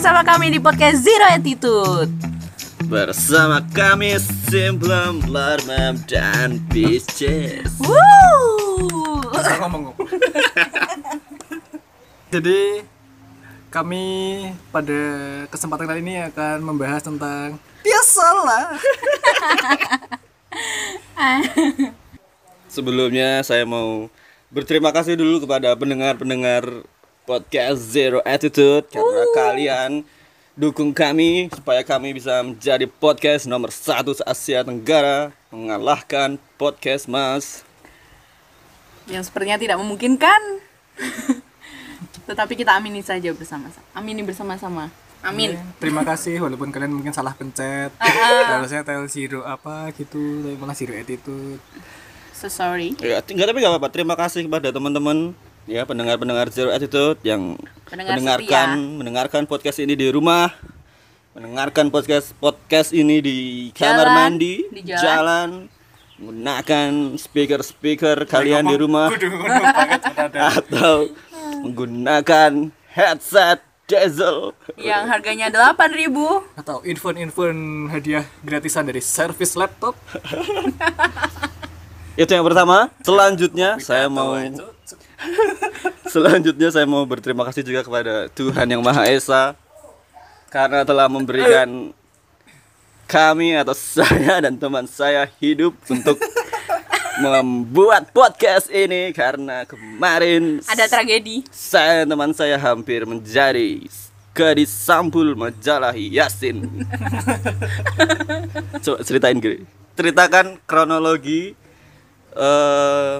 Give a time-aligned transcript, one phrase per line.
[0.00, 2.08] bersama kami di podcast Zero Attitude.
[2.88, 4.16] Bersama kami
[4.48, 6.56] Simplem, Larmam, dan
[7.84, 9.20] Woo!
[9.60, 9.96] Ngomong kok.
[12.32, 12.80] Jadi
[13.68, 14.04] kami
[14.72, 15.00] pada
[15.52, 18.80] kesempatan kali ini akan membahas tentang biasalah.
[22.72, 24.08] Sebelumnya saya mau
[24.48, 26.88] berterima kasih dulu kepada pendengar-pendengar
[27.30, 30.02] podcast Zero Attitude Karena kalian
[30.58, 37.62] dukung kami supaya kami bisa menjadi podcast nomor satu se-Asia Tenggara Mengalahkan podcast mas
[39.06, 40.42] Yang sepertinya tidak memungkinkan.
[42.30, 43.86] Tetapi kita amini saja bersama-sama.
[43.90, 44.86] Amini bersama-sama.
[45.26, 45.58] Amin.
[45.58, 47.90] Ya, terima kasih walaupun kalian mungkin salah pencet.
[48.54, 51.58] Harusnya tel zero apa gitu, tapi malah zero attitude.
[52.30, 52.94] So sorry.
[53.02, 53.88] Ya, enggak tapi nggak apa-apa.
[53.90, 55.34] Terima kasih kepada teman-teman
[55.68, 57.56] ya pendengar-pendengar Zero Attitude yang
[57.90, 58.68] Pendengar mendengarkan
[59.02, 60.54] mendengarkan podcast ini di rumah,
[61.34, 63.38] mendengarkan podcast podcast ini di
[63.74, 65.02] kamar Jalan, mandi, di jalan.
[65.02, 65.50] jalan.
[66.20, 69.08] menggunakan speaker-speaker kalian di rumah
[70.36, 71.08] atau
[71.64, 74.52] menggunakan headset diesel.
[74.76, 77.50] Yang harganya 8000 Atau info-info
[77.90, 79.96] hadiah gratisan dari service laptop.
[82.20, 82.92] Itu yang pertama.
[83.00, 84.36] Selanjutnya saya mau
[86.12, 89.54] Selanjutnya saya mau berterima kasih juga kepada Tuhan Yang Maha Esa
[90.50, 91.94] karena telah memberikan
[93.06, 96.18] kami atau saya dan teman saya hidup untuk
[97.20, 101.44] membuat podcast ini karena kemarin ada tragedi.
[101.52, 103.84] saya dan teman saya hampir menjadi
[104.30, 106.64] gadis sampul majalah Yasin.
[108.86, 109.66] Coba ceritain gue.
[109.98, 111.52] Ceritakan kronologi
[112.30, 113.16] eh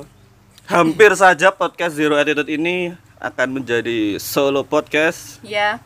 [0.71, 5.43] hampir saja podcast Zero Attitude ini akan menjadi solo podcast.
[5.43, 5.83] Ya.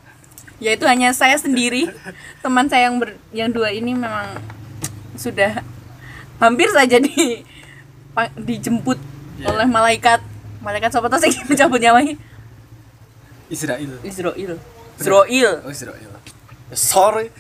[0.61, 1.89] Yaitu hanya saya sendiri.
[2.45, 4.37] Teman saya yang ber, yang dua ini memang
[5.17, 5.65] sudah
[6.37, 7.41] hampir saja di
[8.37, 9.01] dijemput
[9.49, 10.21] oleh malaikat.
[10.61, 12.15] Malaikat siapa tahu saya mencabut nyawanya.
[13.49, 14.05] Israel.
[14.05, 14.61] Israel.
[15.01, 15.65] Israel.
[15.65, 16.13] Oh, Israel.
[16.77, 17.33] Sorry.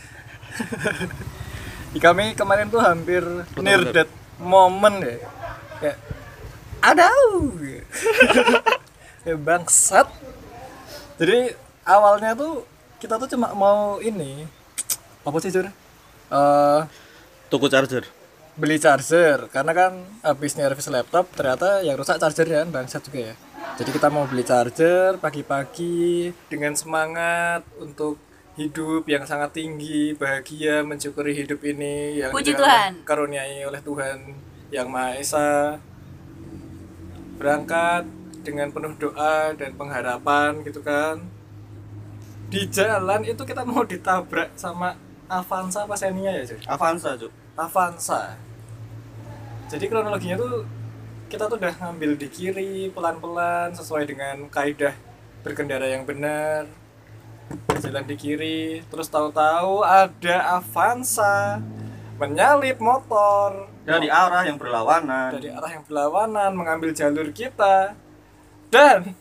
[2.04, 3.20] Kami kemarin tuh hampir
[3.60, 4.08] near that
[4.40, 5.16] moment ya.
[5.78, 5.96] Kayak
[6.84, 7.08] ada
[9.24, 10.04] ya bangsat.
[11.16, 12.66] Jadi awalnya tuh
[12.98, 14.44] kita tuh cuma mau ini
[15.20, 15.68] apa sih Jur?
[16.26, 16.80] Eh,
[17.48, 18.04] Tuku charger.
[18.54, 19.92] beli charger karena kan
[20.22, 23.34] habis nyervis laptop ternyata yang rusak chargernya kan bangsat juga ya
[23.74, 28.14] jadi kita mau beli charger pagi-pagi dengan semangat untuk
[28.54, 33.02] hidup yang sangat tinggi bahagia mensyukuri hidup ini yang Puji Tuhan.
[33.02, 34.22] karuniai oleh Tuhan
[34.70, 35.82] yang Maha Esa
[37.36, 38.04] berangkat
[38.44, 41.22] dengan penuh doa dan pengharapan gitu kan
[42.54, 44.94] di jalan itu kita mau ditabrak sama
[45.26, 46.60] Avanza apa Xenia ya Jur?
[46.70, 47.32] Avanza, Cuk.
[47.58, 48.38] Avanza.
[49.66, 50.62] Jadi kronologinya tuh
[51.26, 54.94] kita tuh udah ngambil di kiri pelan-pelan sesuai dengan kaidah
[55.42, 56.70] berkendara yang benar.
[57.82, 61.58] Jalan di kiri, terus tahu-tahu ada Avanza
[62.22, 65.36] menyalip motor Dari arah yang berlawanan.
[65.36, 67.94] dari arah yang berlawanan mengambil jalur kita.
[68.68, 69.14] Dan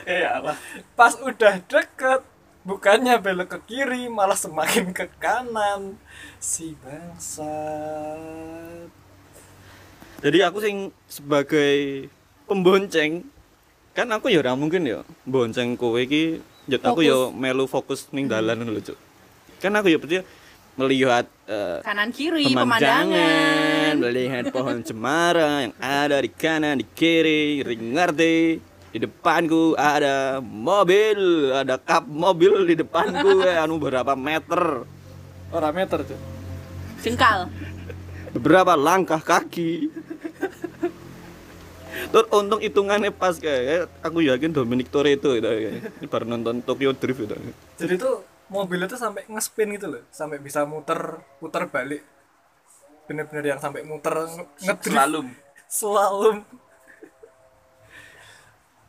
[0.00, 0.56] Eh, Allah.
[0.96, 2.24] pas udah deket
[2.64, 6.00] bukannya belok ke kiri malah semakin ke kanan
[6.40, 8.88] si bangsat
[10.20, 12.08] Jadi aku sing sebagai
[12.44, 13.24] pembonceng
[13.92, 18.24] kan aku ya ora mungkin ya bonceng kowe iki ya aku ya melu fokus ning
[18.24, 18.96] dalan lho, Cuk.
[19.60, 20.24] Kan aku ya berarti
[20.80, 23.94] melihat eh, Kanan kiri pemandangan, pemandangan.
[24.00, 28.38] melihat pohon cemara yang ada di kanan, di kiri, ngerti.
[28.90, 31.14] Di depanku ada mobil,
[31.52, 34.82] ada kap mobil di depanku eh, anu berapa meter,
[35.48, 36.18] orang meter tuh
[36.98, 37.46] Jengkal.
[38.32, 39.86] beberapa langkah kaki.
[42.10, 46.00] Terus untung hitungannya pas kayak aku yakin Dominic Toretto itu kayak.
[46.00, 47.34] Ini baru nonton Tokyo Drift itu.
[47.76, 50.98] jadi tuh mobilnya tuh sampai ngespin gitu loh sampai bisa muter
[51.38, 52.02] puter balik
[53.06, 55.26] bener-bener yang sampai muter nge- ngedrift Slalom.
[55.70, 56.36] slalom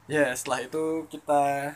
[0.05, 1.71] ya setelah itu kita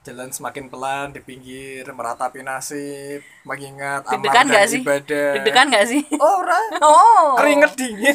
[0.00, 4.80] jalan semakin pelan di pinggir meratapi nasib mengingat amal dan nggak sih?
[4.80, 6.02] ibadah Deg-degan nggak sih?
[6.22, 7.36] ora Oh.
[7.36, 8.14] keringet dingin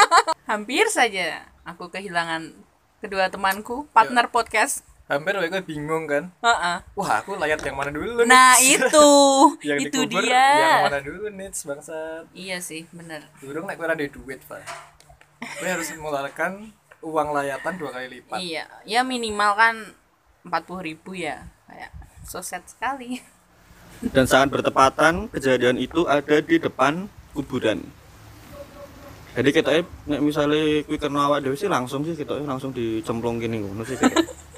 [0.50, 2.52] Hampir saja aku kehilangan
[3.00, 4.80] kedua temanku, partner podcast.
[5.04, 6.76] Hampir gue bingung kan Heeh.
[6.96, 8.72] wah aku layat yang mana dulu Nah, Nits?
[8.88, 9.08] itu.
[9.60, 10.48] yang itu dikubur dia.
[10.56, 13.20] yang mana dulu nih bangsat Iya sih, bener.
[13.44, 14.64] durung naik ada duit pak
[15.60, 16.72] gue harus mengeluarkan
[17.04, 19.74] uang layatan dua kali lipat Iya, ya minimal kan
[20.48, 21.44] 40.000 ribu ya.
[21.68, 21.92] Kayak
[22.24, 23.20] so sad sekali
[24.12, 27.80] dan sangat bertepatan kejadian itu ada di depan kuburan
[29.34, 29.70] jadi kita
[30.06, 34.18] nek misalnya kui kena awak sih langsung sih kita langsung dicemplung gini ngono sih kita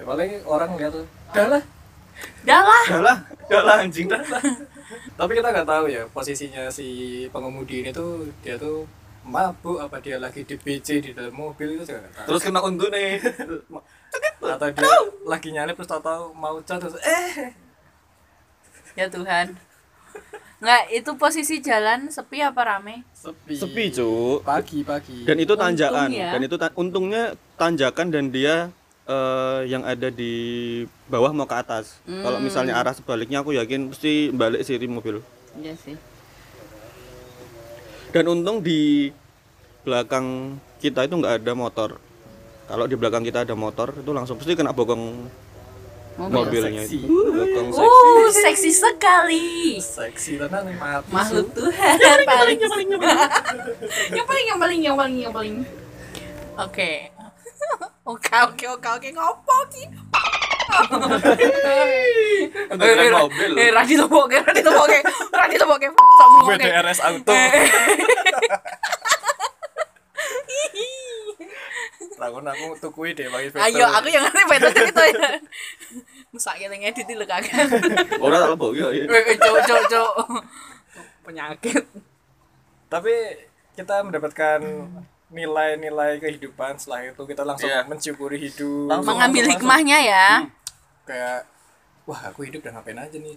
[0.00, 1.62] ya paling orang lihat tuh dah lah
[2.42, 3.16] dah lah Dalah,
[3.46, 4.20] dalah anjing dah.
[5.14, 6.86] tapi kita nggak tahu ya posisinya si
[7.28, 8.88] pengemudi ini tuh dia tuh
[9.22, 12.60] mabuk apa dia lagi di BC di dalam mobil itu juga nggak tahu Terus kena
[12.60, 13.20] untu nih.
[14.42, 14.90] atau dia
[15.22, 17.52] lagi nyalip terus tahu mau cat terus eh
[18.94, 19.54] ya Tuhan
[20.58, 24.42] nggak itu posisi jalan sepi apa rame sepi Sepi, Cuk.
[24.42, 26.08] pagi pagi Dan itu tanjakan.
[26.08, 26.30] Untung ya.
[26.34, 27.22] Dan itu ta- untungnya
[27.54, 28.68] tanjakan dan dia
[29.10, 30.32] eh, yang ada di
[31.10, 31.98] bawah mau ke atas.
[32.06, 35.18] Kalau misalnya arah sebaliknya aku yakin pasti balik siri mobil.
[35.58, 35.98] iya sih
[38.14, 39.10] Dan untung di
[39.82, 41.90] belakang kita itu nggak ada motor.
[42.70, 45.02] Kalau di belakang kita ada motor itu langsung pasti kena bokong
[46.18, 47.02] mobil mobilnya seksi.
[47.02, 47.10] itu.
[47.10, 47.86] Bokong seksi.
[47.86, 49.46] uh seksi sekali
[49.82, 51.96] seksi tenan mati makhluk Tuhan
[52.28, 53.18] paling yang paling yang paling
[54.18, 55.54] yang paling yang paling yang paling yang paling
[56.60, 56.90] oke
[58.10, 59.08] oke oke oke oke.
[59.12, 59.84] Ngopo ki?
[62.70, 63.50] Untuk naik mobil.
[63.58, 64.98] eh radi topoke radi topoke
[65.38, 67.34] radi topoke gue DRS auto.
[72.20, 75.28] Rakon aku tukui deh bagi ayo aku yang ngerti betul itu ya.
[76.30, 77.66] Musak kita ngedit lho kagak
[78.22, 78.86] Ora tak lebok ya.
[78.92, 80.12] Eh, cok cok cok
[81.26, 81.82] penyakit.
[82.86, 83.14] Tapi
[83.74, 84.60] kita mendapatkan
[85.30, 87.86] nilai-nilai kehidupan setelah itu kita langsung Iya.
[87.86, 89.08] mensyukuri hidup Langsung.
[89.08, 89.60] mengambil langsung.
[89.62, 90.26] hikmahnya ya
[91.02, 91.46] kayak
[92.02, 93.34] wah aku hidup dan ngapain aja nih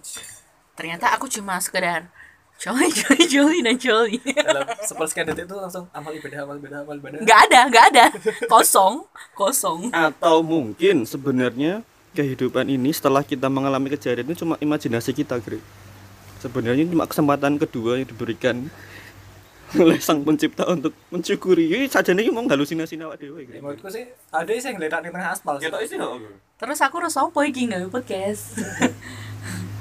[0.74, 2.10] ternyata aku cuma sekedar
[2.56, 6.96] jolly jolly jolly dan jolly dalam sepersekian detik itu langsung amal ibadah amal ibadah amal
[6.96, 8.04] ibadah nggak ada nggak ada
[8.46, 15.34] kosong kosong Atau mungkin sebenarnya kehidupan ini setelah kita mengalami kejadian itu cuma imajinasi kita,
[15.38, 15.58] Gre.
[16.38, 18.70] Sebenarnya cuma kesempatan kedua yang diberikan
[19.76, 21.66] oleh sang pencipta untuk mensyukuri.
[21.66, 23.58] Ini saja nih mau halusinasi awak dewe, Ya, Gre.
[23.60, 25.54] menurutku sih ada sih yang ngeliat di tengah aspal.
[25.56, 26.18] Kita isi kok.
[26.54, 28.56] terus aku harus apa iki nggak podcast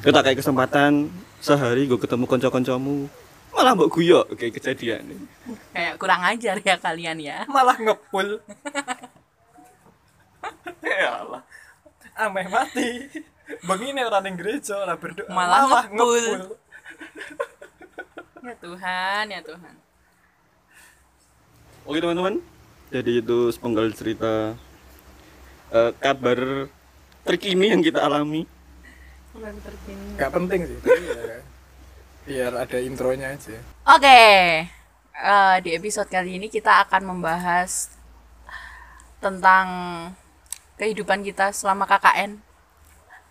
[0.02, 1.08] Kita kayak kesempatan
[1.38, 3.08] sehari gue ketemu konco-koncomu
[3.50, 5.30] malah mbok guyo kayak kejadian
[5.70, 8.42] kayak kurang ajar ya kalian ya malah ngepul
[10.82, 11.46] ya Allah
[12.18, 12.90] ameh mati
[13.62, 16.58] begini orang yang gereja orang berdoa Malah ngepul.
[18.42, 19.74] ya Tuhan ya Tuhan
[21.84, 22.40] Oke teman-teman,
[22.88, 24.56] jadi itu sepenggal cerita
[25.70, 26.72] eh, kabar
[27.28, 28.48] terkini yang kita alami.
[30.14, 31.42] Gak penting sih tapi ya,
[32.24, 33.58] biar ada intronya aja
[33.90, 34.22] Oke,
[35.10, 37.90] eh, di episode kali ini kita akan membahas
[39.18, 39.66] tentang
[40.78, 42.38] kehidupan kita selama KKN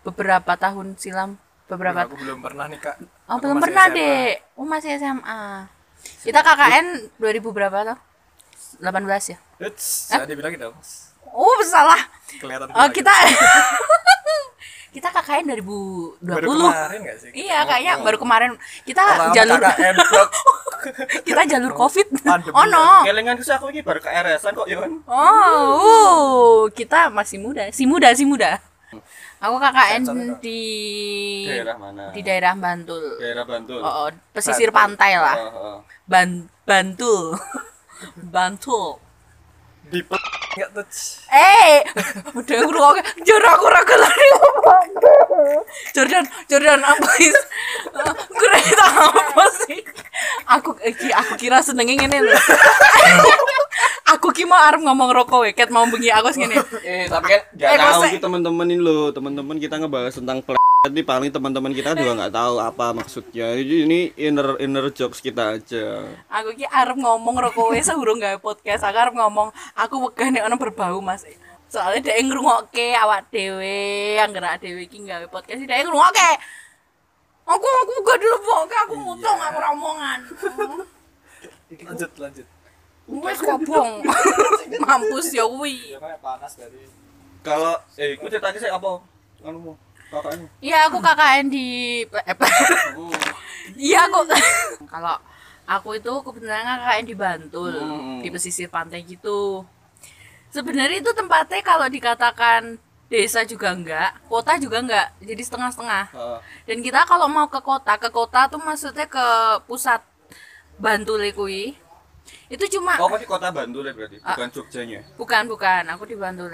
[0.03, 1.39] beberapa tahun silam,
[1.71, 2.03] beberapa.
[2.03, 2.97] aku belum pernah nih kak
[3.31, 3.95] Oh Aku belum masih pernah SMA.
[3.95, 4.27] deh,
[4.59, 5.41] oh masih SMA.
[6.27, 7.99] Kita KKN 2000 berapa tuh?
[8.83, 9.39] 18 ya?
[9.63, 10.69] Eits, jangan dibilang gitu
[11.33, 12.03] Oh salah.
[12.37, 13.15] kelihatan Oh kita
[14.93, 15.65] kita KKN 2020.
[15.65, 16.29] gitu.
[16.29, 18.51] baru kemarin gak sih Iya kayaknya baru kemarin
[18.85, 19.01] kita
[19.33, 19.95] jalur KKN
[21.29, 22.07] kita jalur covid.
[22.27, 23.07] Pandemi Oh no.
[23.07, 25.01] Kelengan susah aku ini baru ke RS-an kok Yon.
[25.07, 28.59] Oh, uh, kita masih muda, si muda, si muda.
[29.41, 30.03] Aku KKN
[30.39, 30.61] di
[31.49, 32.13] Daerah mana?
[32.13, 33.17] di daerah Bantul.
[33.17, 33.81] Daerah Bantul.
[33.81, 35.37] Oh, oh, pesisir pantai lah.
[35.41, 35.77] Oh, oh.
[36.05, 37.39] Ban Bantul.
[38.17, 38.99] Bantul.
[39.91, 40.01] di
[40.53, 41.81] pel nggak touch Eh,
[42.31, 42.95] udah aku rokok,
[43.25, 44.29] jor aku rokok lari
[45.91, 47.39] Jordan, Jordan apa is?
[48.29, 49.81] Gue apa sih?
[50.47, 52.37] Aku iki aku kira senengnya ngene lho.
[54.07, 56.61] aku ki mau arep ngomong rokok we, ket mau bengi aku ngene.
[56.85, 60.15] Eh, tapi kan Eh, nggak tahu kok se- sih teman-teman ini loh, teman-teman kita ngebahas
[60.15, 60.45] tentang
[60.83, 63.55] Jadi paling teman-teman kita juga nggak tahu apa maksudnya.
[63.55, 66.11] Jadi ini inner inner jokes kita aja.
[66.27, 68.83] Aku ki arep ngomong rokok we sehurung gawe podcast.
[68.83, 71.23] Aku arep ngomong aku wegah nek ono berbau Mas.
[71.71, 76.31] Soalnya dia ngrungokke awak dhewe, anggar dhewe iki gawe podcast dia ngrungokke.
[77.47, 80.21] Aku aku gak dulu boke, aku mutong aku romongan.
[81.89, 82.47] lanjut lanjut
[83.07, 84.03] Wes kobong.
[84.83, 85.95] Mampus ya kuwi.
[85.95, 86.87] ya kayak panas dari
[87.43, 89.03] Kalau eh, cerita saya apa?
[89.43, 89.75] Anu
[90.07, 90.47] kakaknya.
[90.63, 91.67] Iya, aku KKN di
[92.07, 92.37] eh,
[93.91, 94.19] Iya, aku
[94.87, 95.19] kalau
[95.67, 98.21] aku itu kebetulan KKN di Bantul, Hmm.
[98.23, 99.67] di pesisir pantai gitu.
[100.53, 102.77] Sebenarnya itu tempatnya kalau dikatakan
[103.09, 106.05] desa juga enggak, kota juga enggak, jadi setengah-setengah.
[106.13, 106.39] Heeh.
[106.69, 109.27] Dan kita kalau mau ke kota, ke kota tuh maksudnya ke
[109.65, 110.01] pusat
[110.77, 111.77] Bantul kuwi.
[112.49, 115.01] Itu cuma Oh, di kota Bantul berarti, bukan Jogjanya.
[115.17, 115.83] Bukan, bukan.
[115.97, 116.53] Aku di Bantul.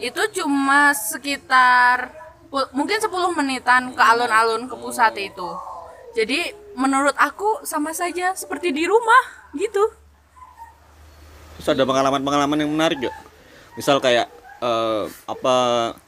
[0.00, 2.26] Itu cuma sekitar 10
[2.56, 5.50] Sepul- mungkin 10 menitan ke alun-alun ke pusat itu
[6.16, 9.82] jadi menurut aku sama saja seperti di rumah gitu
[11.60, 13.16] Terus ada pengalaman-pengalaman yang menarik gak?
[13.76, 14.26] Misal kayak
[14.58, 15.56] eh, apa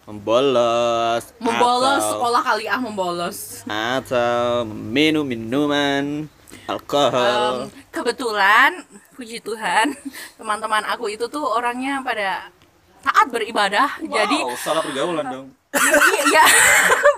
[0.09, 6.25] membolos, membolos atau, sekolah kali ah membolos atau minum minuman
[6.65, 7.69] alkohol.
[7.69, 8.71] Em, kebetulan
[9.13, 9.93] puji Tuhan
[10.37, 12.49] teman-teman aku itu tuh orangnya pada
[13.05, 15.47] taat beribadah jadi Wow, salah pergaulan dong.
[16.25, 16.45] iya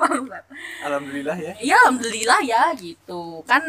[0.02, 0.44] bangsat.
[0.86, 3.62] alhamdulillah ya ya alhamdulillah ya gitu kan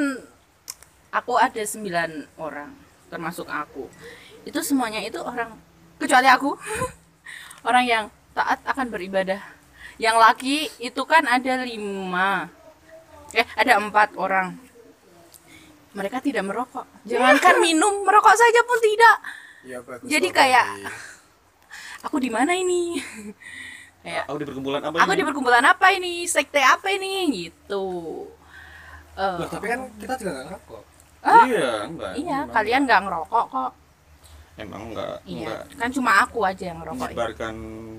[1.13, 2.73] aku ada sembilan orang
[3.07, 3.85] termasuk aku
[4.41, 5.53] itu semuanya itu orang
[6.01, 6.51] kecuali aku.
[7.67, 8.03] Orang yang
[8.33, 9.37] taat akan beribadah.
[9.95, 12.49] Yang laki itu kan ada lima.
[13.31, 14.57] Eh ada empat orang.
[15.91, 16.87] Mereka tidak merokok.
[17.09, 19.17] Jangankan minum merokok saja pun tidak.
[19.61, 20.37] Ya bagus Jadi Bapak.
[20.41, 20.65] kayak
[22.05, 22.97] aku di mana ini?
[24.01, 25.19] Kayak Aku di perkumpulan apa aku ini?
[25.21, 26.13] di perkumpulan apa ini?
[26.25, 27.13] Sekte apa ini?
[27.45, 27.85] Gitu.
[29.13, 30.83] Loh, tapi kan kita juga nggak ngerokok.
[31.21, 32.11] Ah, Iya, enggak.
[32.17, 33.71] iya Emang- kalian nggak ngerokok kok
[34.55, 37.55] Emang enggak, iya enggak kan cuma aku aja yang ngerokok menyebarkan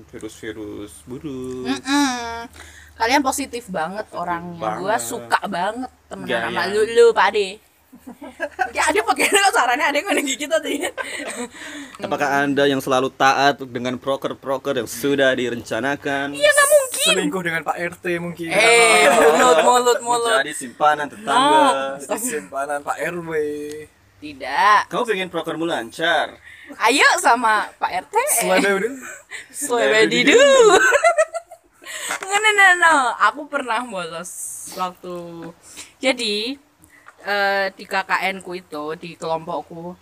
[0.07, 1.65] virus-virus buruk.
[1.65, 2.45] Mm-mm.
[2.93, 5.01] kalian positif banget orangnya gua banget.
[5.01, 6.45] suka banget temenan Gaya.
[6.47, 7.49] sama lu lu pak ade
[8.73, 10.81] ya ada pakai kok sarannya ada yang gitu tadi
[12.01, 16.33] Apakah Anda yang selalu taat dengan proker-proker yang sudah direncanakan?
[16.33, 21.61] ya nggak mungkin selingkuh dengan Pak RT mungkin eh mulut mulut mulut Menjadi simpanan tetangga.
[22.01, 22.17] No.
[22.17, 23.29] simpanan Pak RW
[24.23, 26.39] tidak Kamu pengen prokermu lancar?
[26.79, 28.91] ayo sama pak rt Selebe udah
[29.51, 30.31] Swebedidu.
[32.23, 32.95] Nggak, no, no, no.
[33.29, 34.31] Aku pernah bolos
[34.73, 35.51] waktu.
[35.99, 36.55] Jadi
[37.21, 39.93] eh, di KKN ku itu di kelompokku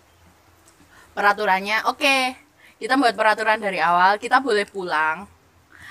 [1.12, 2.16] peraturannya oke
[2.80, 5.26] kita buat peraturan dari awal kita boleh pulang.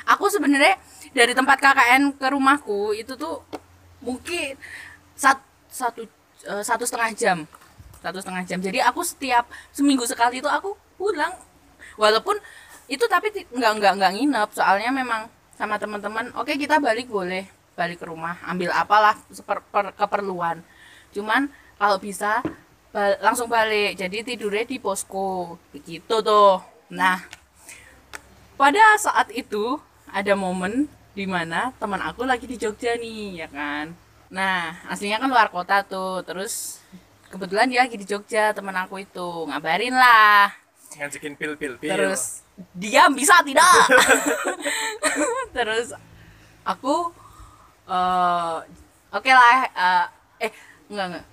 [0.07, 0.79] Aku sebenarnya
[1.13, 3.43] dari tempat KKN ke rumahku itu tuh
[4.01, 4.57] mungkin
[5.13, 6.07] sat- satu
[6.41, 7.37] eh, satu setengah jam
[8.01, 8.59] satu setengah jam.
[8.59, 11.31] Jadi aku setiap seminggu sekali itu aku pulang.
[11.95, 12.35] Walaupun
[12.91, 14.49] itu tapi nggak nggak nggak nginep.
[14.57, 17.45] Soalnya memang sama teman-teman oke kita balik boleh
[17.77, 20.59] balik ke rumah ambil apalah seper, per- keperluan.
[21.13, 22.41] Cuman kalau bisa
[22.91, 23.95] bal- langsung balik.
[23.95, 25.55] Jadi tidurnya di posko.
[25.71, 26.59] Begitu tuh.
[26.89, 27.21] Nah
[28.59, 29.79] pada saat itu
[30.11, 33.93] ada momen di mana teman aku lagi di Jogja nih ya kan?
[34.31, 36.23] Nah aslinya kan luar kota tuh.
[36.27, 36.79] Terus
[37.31, 39.47] kebetulan dia lagi di Jogja teman aku itu.
[39.47, 40.51] Ngabarin lah.
[40.99, 41.79] Ngajakin pil pil.
[41.79, 42.43] Pil terus
[42.75, 43.87] diam bisa tidak?
[45.55, 45.95] Terus
[46.67, 47.09] aku
[47.87, 48.57] eh
[49.15, 50.05] oke lah eh,
[50.47, 50.51] eh
[50.91, 51.25] enggak enggak.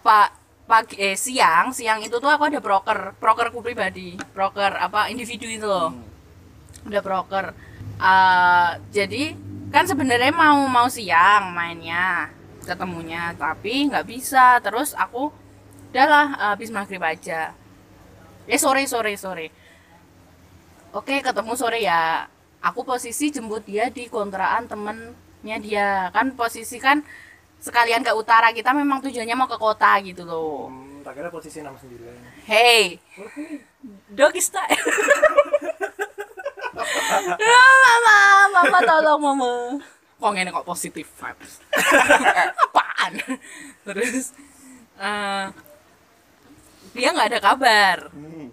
[0.00, 0.28] Pak
[0.66, 4.16] pagi eh siang siang itu tuh aku ada broker brokerku pribadi.
[4.32, 5.92] Broker apa individu itu loh.
[6.88, 7.52] Udah broker.
[8.00, 9.36] Eh, jadi
[9.68, 12.32] kan sebenarnya mau mau siang mainnya
[12.66, 14.58] ketemunya tapi nggak bisa.
[14.60, 15.30] Terus aku
[15.94, 17.54] udahlah habis maghrib aja.
[18.50, 19.48] Eh sore sore sore
[20.96, 22.26] oke ketemu sore ya.
[22.64, 25.88] Aku posisi jemput dia di kontrakan temennya dia.
[26.10, 27.04] Kan posisi kan
[27.62, 30.66] sekalian ke utara kita memang tujuannya mau ke kota gitu loh.
[30.66, 32.98] Hmm, tak kira posisi 69 hey.
[34.10, 34.74] Doggy style
[37.38, 38.18] mama
[38.52, 39.52] mama tolong mama
[40.16, 41.60] kok ngene kok positif vibes?
[42.64, 43.12] Apaan?
[43.84, 44.32] Terus
[44.96, 45.46] eh,
[46.96, 47.98] dia nggak ada kabar.
[48.12, 48.48] Hmm.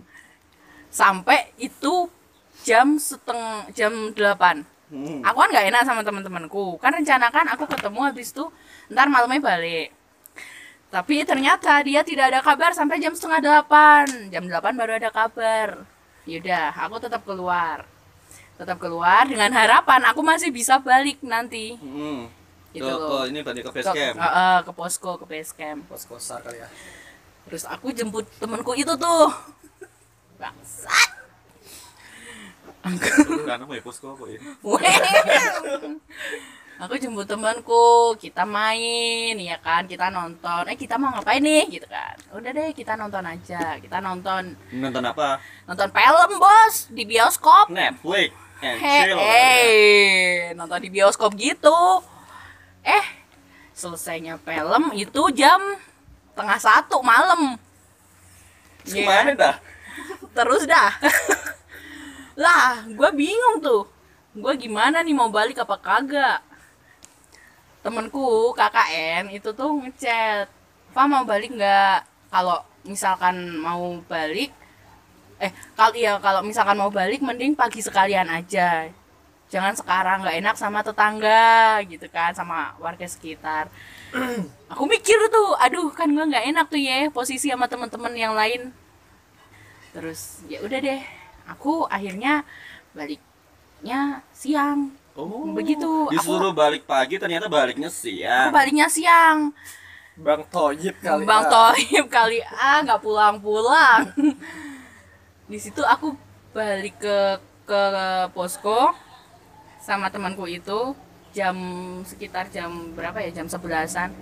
[0.93, 2.05] sampai itu
[2.61, 4.61] jam seteng jam 8
[4.93, 5.25] Hmm.
[5.25, 6.77] aku kan nggak enak sama teman-temanku.
[6.77, 8.45] Kan rencana kan aku ketemu habis itu
[8.93, 9.89] ntar malamnya balik.
[10.93, 14.05] Tapi ternyata dia tidak ada kabar sampai jam setengah delapan.
[14.29, 15.81] Jam 8 baru ada kabar.
[16.29, 17.89] Yaudah aku tetap keluar
[18.53, 22.29] tetap keluar dengan harapan aku masih bisa balik nanti Hmm.
[22.69, 23.21] Gitu Ke, loh.
[23.21, 24.15] ke ini tadi ke ke, base camp.
[24.15, 26.67] eh, eh, ke posko ke base camp pos kosa kali ya
[27.43, 29.29] terus aku jemput temanku itu tuh
[30.41, 31.11] bangsat
[33.45, 34.39] Kan apa ya posko apa ya?
[36.83, 41.87] Aku jemput temanku kita main ya kan kita nonton eh kita mau ngapain nih gitu
[41.87, 45.39] kan udah deh kita nonton aja kita nonton Nonton apa?
[45.63, 49.15] nonton film bos di bioskop Netflix and chill.
[49.15, 52.03] eh, nonton di bioskop gitu.
[52.83, 53.05] Eh,
[53.71, 55.59] selesainya film itu jam
[56.35, 57.55] tengah satu malam.
[58.83, 58.95] Iya.
[58.95, 59.55] Ke mana dah?
[60.31, 60.91] Terus dah.
[62.43, 63.83] lah, gue bingung tuh.
[64.31, 66.39] Gue gimana nih mau balik apa kagak?
[67.83, 70.47] Temenku KKN itu tuh ngechat,
[70.95, 74.49] "Pak mau balik nggak?" Kalau misalkan mau balik,
[75.37, 78.87] eh kalau iya kalau misalkan mau balik mending pagi sekalian aja.
[79.51, 83.67] Jangan sekarang nggak enak sama tetangga gitu kan sama warga sekitar.
[84.73, 88.73] Aku mikir tuh aduh kan gue nggak enak tuh ya posisi sama teman-teman yang lain.
[89.93, 91.01] Terus ya udah deh
[91.45, 92.47] aku akhirnya
[92.95, 95.53] baliknya siang Oh.
[95.53, 98.49] Begitu, aku- Disuruh balik pagi ternyata baliknya aku siang.
[98.49, 99.53] baliknya siang
[100.15, 101.49] Bang Toyib kali Bang ah.
[101.49, 104.09] Toib kali ah nggak pulang-pulang.
[105.49, 106.13] Di situ aku
[106.49, 107.17] balik ke
[107.63, 107.81] ke
[108.29, 108.93] posko
[109.79, 110.93] sama temanku itu
[111.29, 111.55] jam
[112.03, 114.13] sekitar jam berapa ya jam sebelasan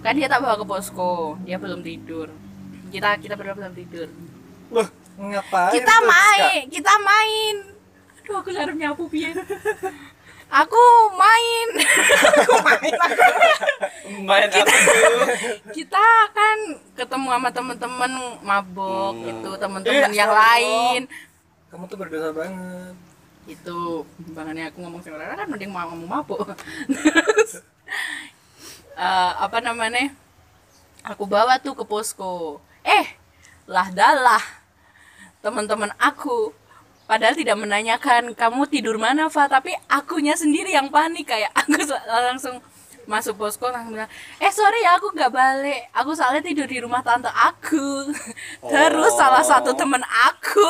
[0.00, 2.28] kan dia tak bawa ke posko dia belum tidur
[2.90, 4.12] kita kita berdua belum tidur
[4.68, 4.84] Loh,
[5.16, 5.72] ngapain?
[5.72, 7.54] kita main kita main
[8.22, 9.34] aduh aku harus nyapu piye?
[10.52, 10.82] Aku
[11.16, 11.68] main.
[12.36, 13.24] Aku main aku.
[14.22, 15.24] Main apa tuh?
[15.72, 16.58] kita kan
[16.92, 19.24] ketemu sama temen-temen mabok Hmm.
[19.24, 21.08] gitu temen-temen Eh, yang lain.
[21.66, 22.94] Kamu tuh berdosa banget.
[23.42, 26.46] itu bangannya aku ngomong sama Rara kan mending mau ngomong mabok.
[26.86, 27.58] Terus,
[28.94, 30.12] eh, apa namanya?
[31.02, 32.60] Aku bawa tuh ke posko.
[32.84, 33.18] Eh
[33.64, 34.44] lah dalah
[35.40, 36.52] teman-teman aku
[37.12, 39.44] padahal tidak menanyakan kamu tidur mana Fa?
[39.44, 41.76] Tapi akunya sendiri yang panik kayak aku
[42.08, 42.56] langsung
[43.04, 44.08] masuk posko langsung bilang
[44.40, 45.92] eh sorry ya aku nggak balik.
[45.92, 48.08] Aku soalnya tidur di rumah tante aku.
[48.72, 50.68] Terus salah satu teman aku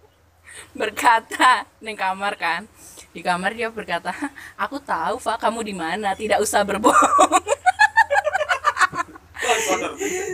[0.80, 2.66] berkata di kamar kan
[3.14, 4.10] di kamar dia berkata
[4.58, 7.38] aku tahu Fa kamu di mana tidak usah berbohong.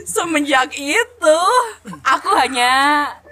[0.09, 1.41] Semenjak itu
[2.09, 2.73] aku hanya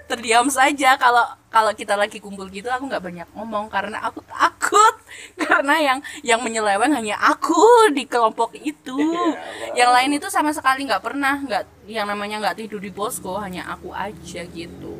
[0.09, 0.97] terdiam saja.
[0.97, 1.23] Kalau
[1.53, 3.69] kalau kita lagi kumpul gitu aku nggak banyak ngomong.
[3.69, 4.95] Karena aku takut.
[5.45, 8.97] Karena yang yang menyeleweng hanya aku di kelompok itu.
[9.79, 11.39] Yang lain itu sama sekali nggak pernah.
[11.39, 14.97] Nggak yang namanya nggak tidur di posko hanya aku aja gitu.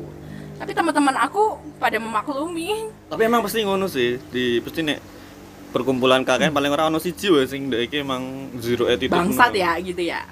[0.59, 2.89] Tapi teman-teman aku pada memaklumi.
[3.07, 4.19] Tapi emang pasti ngono sih.
[4.29, 4.99] Di pasti nek
[5.69, 9.13] perkumpulan KKN paling ora ono siji wae sing ndek iki emang zero attitude.
[9.13, 10.25] bangsat ya gitu ya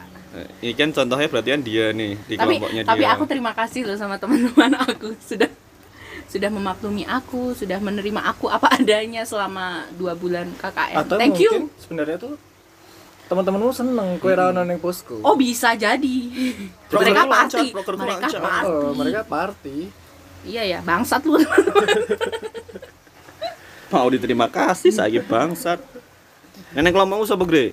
[0.60, 3.10] Ini kan contohnya berarti kan dia nih di tapi kelompoknya tapi dia.
[3.12, 5.50] aku terima kasih loh sama teman-teman aku sudah
[6.28, 11.46] sudah memaklumi aku sudah menerima aku apa adanya selama dua bulan KKN Atau thank mungkin
[11.66, 12.36] you sebenarnya tuh
[13.28, 15.20] teman-temanmu seneng kue ra ono ning posko.
[15.20, 16.18] oh bisa jadi
[16.90, 18.42] Proker mereka lancar, party ku mereka lancar.
[18.42, 19.78] party Oh, mereka party.
[20.44, 21.36] iya ya bangsat lu
[23.88, 25.80] mau diterima kasih saya bangsat.
[26.72, 27.72] Nenek kelompokmu sapa gre?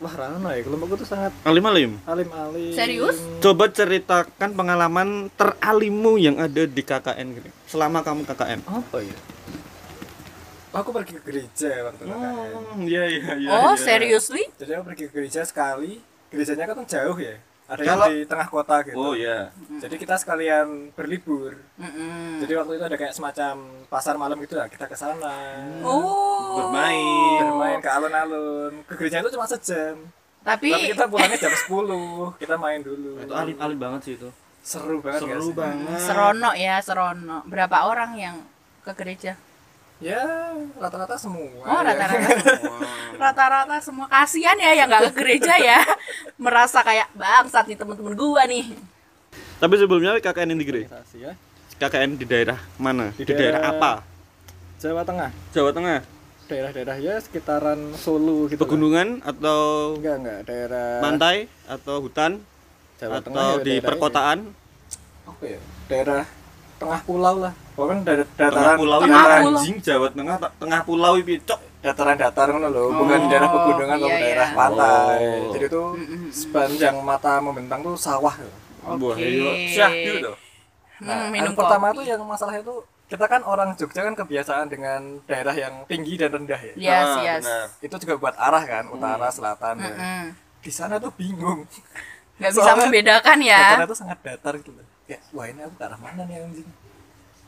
[0.00, 2.00] Wah, ra ono ya kelompokku tuh sangat Alim alim.
[2.08, 2.72] alim-alim.
[2.72, 3.20] Serius?
[3.44, 7.50] Coba ceritakan pengalaman teralimu yang ada di KKN gini.
[7.68, 8.64] Selama kamu KKN.
[8.64, 9.16] Apa ya?
[10.72, 12.16] Aku pergi ke gereja waktu KKN.
[12.16, 13.48] Oh, iya iya iya.
[13.52, 13.76] oh iya.
[13.76, 16.00] seriously Jadi aku pergi ke gereja sekali.
[16.32, 17.36] Gerejanya kan jauh ya.
[17.70, 18.98] Ada Kalau- yang di tengah kota gitu.
[18.98, 19.54] Oh iya.
[19.78, 21.54] Jadi kita sekalian berlibur.
[21.78, 22.42] Mm-mm.
[22.42, 23.54] Jadi waktu itu ada kayak semacam
[23.86, 24.66] pasar malam gitu lah.
[24.66, 25.34] Kita ke sana.
[25.80, 27.46] oh Bermain.
[27.46, 28.72] Bermain ke alun-alun.
[28.84, 30.02] Ke gereja itu cuma sejam.
[30.40, 32.34] tapi, Tapi kita pulangnya jam 10.
[32.36, 33.22] Kita main dulu.
[33.22, 34.28] Itu alim-alim banget sih itu.
[34.60, 35.54] Seru banget Seru sih?
[35.54, 35.98] banget.
[36.00, 38.36] serono ya serono berapa orang yang
[38.80, 39.32] ke gereja
[40.00, 40.24] Ya,
[40.80, 41.44] rata-rata semua.
[41.60, 41.92] oh ya.
[41.92, 42.32] rata-rata
[43.14, 45.84] rata-rata semua kasihan ya yang nggak ke gereja ya
[46.34, 48.64] merasa kayak bangsat nih temen-temen gua nih
[49.60, 50.82] Tapi sebelumnya KKN di Gere?
[50.88, 51.32] Organisasi ya.
[51.76, 53.12] KKN di daerah mana?
[53.12, 53.92] Di, Di daerah, daerah- apa?
[54.80, 55.30] Jawa Tengah.
[55.52, 55.98] Jawa Tengah.
[56.48, 58.56] Daerah-daerah ya sekitaran Solo gitu.
[58.56, 58.60] lah.
[58.64, 59.60] Pegunungan atau
[60.00, 61.36] Enggak, enggak, daerah pantai
[61.66, 62.40] atau hutan
[62.96, 64.38] Jawa atau Tengah ya, di daerah perkotaan?
[65.28, 65.60] Apa ya?
[65.86, 66.22] Daerah
[66.76, 67.52] tengah pulau lah.
[67.80, 71.60] Pokoknya daerah Tengah dataran pulau Tengah anjing Jawa Tengah tengah pulau itu cok.
[71.80, 74.58] dataran datar ngono lho, bukan Oh, daerah pegunungan atau iya, daerah iya.
[74.60, 75.16] pantai.
[75.16, 75.52] Oh.
[75.56, 76.22] Jadi tuh Mm-mm.
[76.28, 78.36] sepanjang mata membentang tuh sawah.
[78.36, 78.52] gitu.
[78.84, 79.24] Wah, Oke.
[79.24, 79.52] iya.
[79.72, 80.30] Syah gitu.
[81.00, 84.68] Nah, Hmm, minum yang pertama tuh yang masalahnya tuh kita kan orang Jogja kan kebiasaan
[84.68, 86.74] dengan daerah yang tinggi dan rendah ya.
[86.76, 87.66] yes Ah, yes benar.
[87.80, 89.74] Itu juga buat arah kan, utara, selatan.
[89.80, 89.88] ya.
[89.88, 90.24] Mm-mm.
[90.60, 91.64] Di sana tuh bingung.
[92.36, 94.84] nggak bisa membedakan ya Datarnya tuh sangat datar gitu loh.
[95.08, 96.68] Kayak, wah ini aku ke arah mana nih anjing?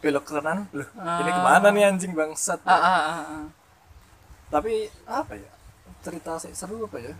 [0.02, 1.36] Belok ke kanan, loh ini Ah.
[1.38, 2.58] ke mana nih anjing bangsat?
[2.66, 3.44] Ah, ah, ah, ah.
[4.50, 5.50] Tapi apa ya?
[6.02, 7.14] Cerita sih seru apa ya?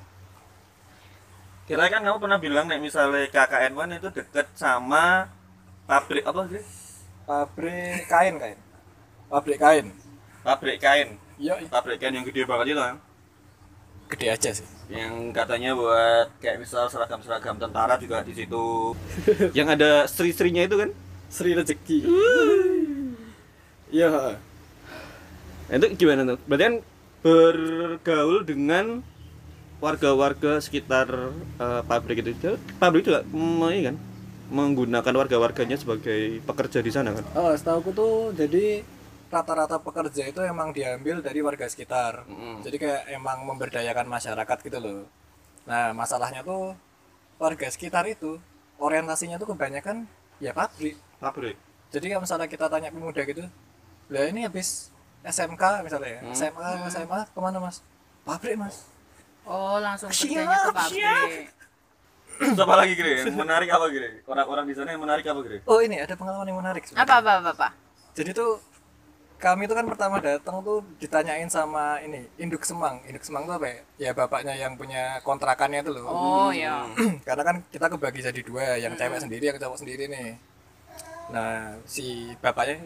[1.62, 5.31] Kira kan kamu pernah bilang nek misalnya KKN one itu deket sama
[5.87, 6.59] pabrik apa sih?
[7.23, 8.59] Pabrik kain kain.
[9.31, 9.87] Pabrik kain.
[10.42, 11.09] Pabrik kain.
[11.38, 12.99] Iya, Pabrik kain yang gede banget itu kan.
[14.11, 14.66] gede aja sih.
[14.92, 18.92] Yang katanya buat kayak misal seragam-seragam tentara juga di situ.
[19.57, 20.90] yang ada sri-srinya itu kan.
[21.33, 22.05] Sri rezeki.
[23.93, 24.41] Iya.
[25.69, 26.39] Nah, itu gimana tuh?
[26.49, 26.75] Berarti kan
[27.23, 28.87] bergaul dengan
[29.79, 31.07] warga-warga sekitar
[31.61, 32.57] eh, pabrik itu.
[32.81, 33.97] Pabrik juga mm, ini kan
[34.53, 37.25] menggunakan warga-warganya sebagai pekerja di sana kan.
[37.37, 38.85] Oh, setahu tuh jadi
[39.33, 42.61] rata-rata pekerja itu emang diambil dari warga sekitar Mm-mm.
[42.61, 45.09] jadi kayak emang memberdayakan masyarakat gitu loh
[45.65, 46.77] nah masalahnya tuh
[47.41, 48.37] warga sekitar itu
[48.77, 50.05] orientasinya tuh kebanyakan
[50.37, 51.57] ya pabrik pabrik
[51.89, 53.49] jadi kalau misalnya kita tanya pemuda gitu
[54.12, 57.81] lah ini habis SMK misalnya ya SMA SMA ke mana mas
[58.22, 58.77] pabrik mas
[59.42, 61.51] Oh, langsung Siap, kerjanya ke pabrik.
[62.55, 63.12] apa lagi Gre?
[63.20, 64.11] yang menarik apa Gre?
[64.25, 65.59] orang-orang di sana yang menarik apa Gre?
[65.64, 66.83] oh ini ada pengalaman yang menarik.
[66.92, 67.51] Apa apa apa?
[67.51, 67.68] apa?
[68.14, 68.62] jadi tuh
[69.37, 73.66] kami tuh kan pertama datang tuh ditanyain sama ini induk semang induk semang tuh apa
[73.66, 76.87] ya ya bapaknya yang punya kontrakannya itu loh Oh, ya.
[77.27, 80.38] karena kan kita kebagi jadi dua yang cewek sendiri yang cowok sendiri nih
[81.29, 82.79] nah si bapaknya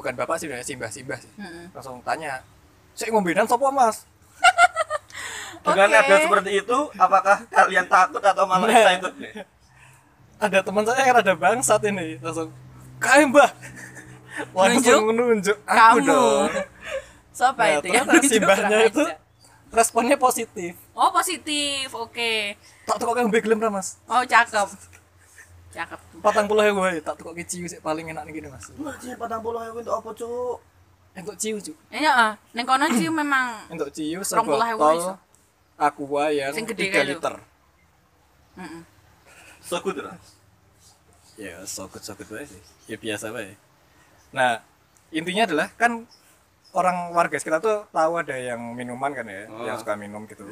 [0.00, 1.68] bukan bapak sih udah simbah simbah sih Mm-mm.
[1.70, 2.40] langsung tanya
[2.92, 4.08] saya ngombedan sopo mas
[5.62, 5.98] dengan Oke.
[6.00, 8.80] ada seperti itu apakah kalian takut atau malah Nah.
[8.80, 9.32] excited nih?
[10.40, 12.48] ada teman saya yang rada bangsat ini langsung
[12.96, 13.50] kayak mbah
[14.56, 16.06] langsung nunjuk aku Kamu.
[16.06, 16.48] dong
[17.30, 18.02] Siapa Nah, itu ya?
[18.32, 19.04] simbahnya itu
[19.70, 21.88] responnya positif Oh, positif.
[21.94, 22.56] Oke.
[22.84, 24.68] tak tukok kayak beglem mas Oh, cakep.
[25.70, 26.00] Cakep.
[26.18, 29.14] patang puluh ya gue tak tukok ciu sih paling enak nih gini mas Wah, jadi
[29.14, 30.56] patang puluh ewu untuk apa cuk?
[31.12, 32.32] untuk ciu cu Ya, ah.
[32.50, 34.58] Neng kono sih memang untuk ciu sebotol
[35.78, 37.12] aqua yang Sing gede 3 kayak lu.
[37.16, 37.34] liter
[38.58, 38.82] Mm-mm.
[39.62, 40.02] Sekutu
[41.40, 43.56] ya sokut sokut baik sih ya biasa baik
[44.34, 44.60] nah
[45.08, 46.04] intinya adalah kan
[46.70, 49.64] orang warga sekitar tuh tahu ada yang minuman kan ya Oh.
[49.64, 50.44] yang suka minum gitu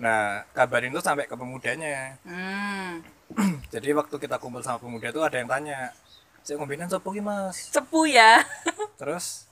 [0.00, 3.04] nah kabarin tuh sampai ke pemudanya Hmm.
[3.74, 5.92] jadi waktu kita kumpul sama pemuda tuh ada yang tanya
[6.40, 8.40] saya ngombenan sopo ki mas Sepu ya.
[9.00, 9.44] terus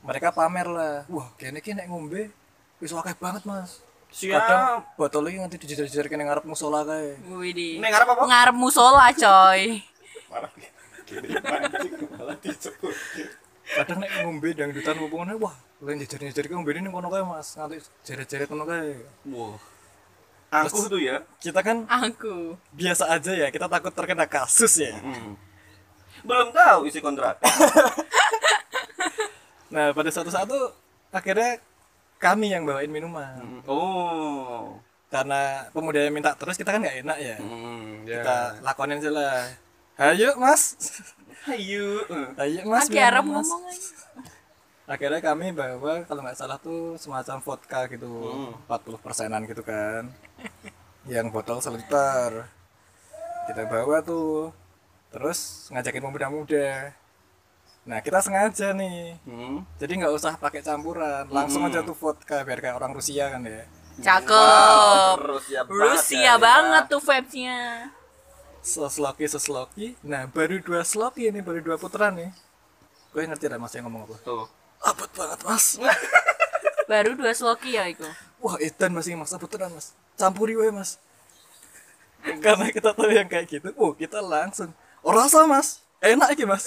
[0.00, 2.32] mereka pamer lah wah kene ki nek ngombe
[2.80, 3.80] wis akeh banget mas
[4.14, 4.94] kadang Siap.
[4.94, 7.82] botol iki nganti dijejer-jejer kene ngarep musola kae Widih.
[7.82, 8.22] Neng ngarep apa?
[8.30, 9.82] Ngarep musola, coy.
[13.74, 17.58] kadang nek ngombe dangdutan opo ngene wah lain jejer-jejer ki ngombe ning kono kae mas
[17.58, 18.94] nganti jeret-jeret kono kae
[19.34, 19.73] Wah.
[20.56, 21.16] Angkuh tuh ya.
[21.38, 22.54] kita kan Aku.
[22.70, 25.34] biasa aja ya kita takut terkena kasus ya Hmm.
[26.22, 27.36] Belum tahu isi kontrak.
[29.68, 30.70] nah pada suatu saat tuh
[31.10, 31.58] akhirnya
[32.16, 34.78] kami yang bawain minuman Oh.
[35.06, 39.36] karena pemuda yang minta terus kita kan nggak enak ya Hmm, kita lakonin aja lah
[40.00, 40.74] ayo mas
[41.44, 42.02] Ayo.
[42.36, 43.44] ayo mas Arab mas.
[43.44, 44.03] ngomong aja.
[44.84, 48.52] Akhirnya kami bawa kalau nggak salah tuh semacam vodka gitu Hmm.
[48.66, 50.12] 40 persenan gitu kan
[51.06, 52.44] yang botol seliter
[53.46, 54.52] kita bawa tuh
[55.08, 56.92] terus ngajakin pemuda-muda
[57.82, 59.64] nah kita sengaja nih Hmm.
[59.74, 63.64] jadi nggak usah pakai campuran langsung aja tuh vodka biar kayak orang Rusia kan ya
[63.94, 65.22] Cakep.
[65.22, 65.80] Rusia banget.
[65.86, 66.34] Rusia ya.
[66.34, 67.60] banget tuh vibes-nya.
[68.60, 72.30] sesloki sesloki nah baru dua sloki ini baru dua putaran nih
[73.12, 74.44] gue ngerti lah mas yang ngomong apa Tuh.
[74.82, 75.78] Abot banget mas.
[76.90, 78.04] Baru dua sloki ya itu.
[78.42, 79.94] wah edan masih maksa putaran mas.
[80.18, 80.98] Campuri wae mas.
[82.40, 84.72] Karena kita tahu yang kayak gitu oh kita langsung.
[85.04, 85.80] Oh rasa mas.
[86.00, 86.64] Enak iki mas.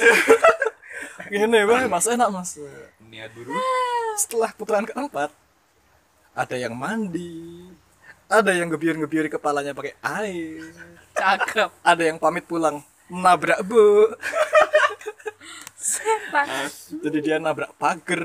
[1.34, 2.06] Gini wae mas.
[2.08, 2.58] Enak mas.
[3.08, 3.54] Niat buru.
[4.18, 5.30] setelah putaran keempat
[6.34, 7.70] ada yang mandi
[8.26, 10.66] ada yang gebiar-gebiar kepalanya pakai air
[11.14, 11.70] Cakep.
[11.86, 14.10] ada yang pamit pulang nabrak bu
[15.78, 16.48] Setan.
[17.06, 18.24] jadi dia nabrak pagar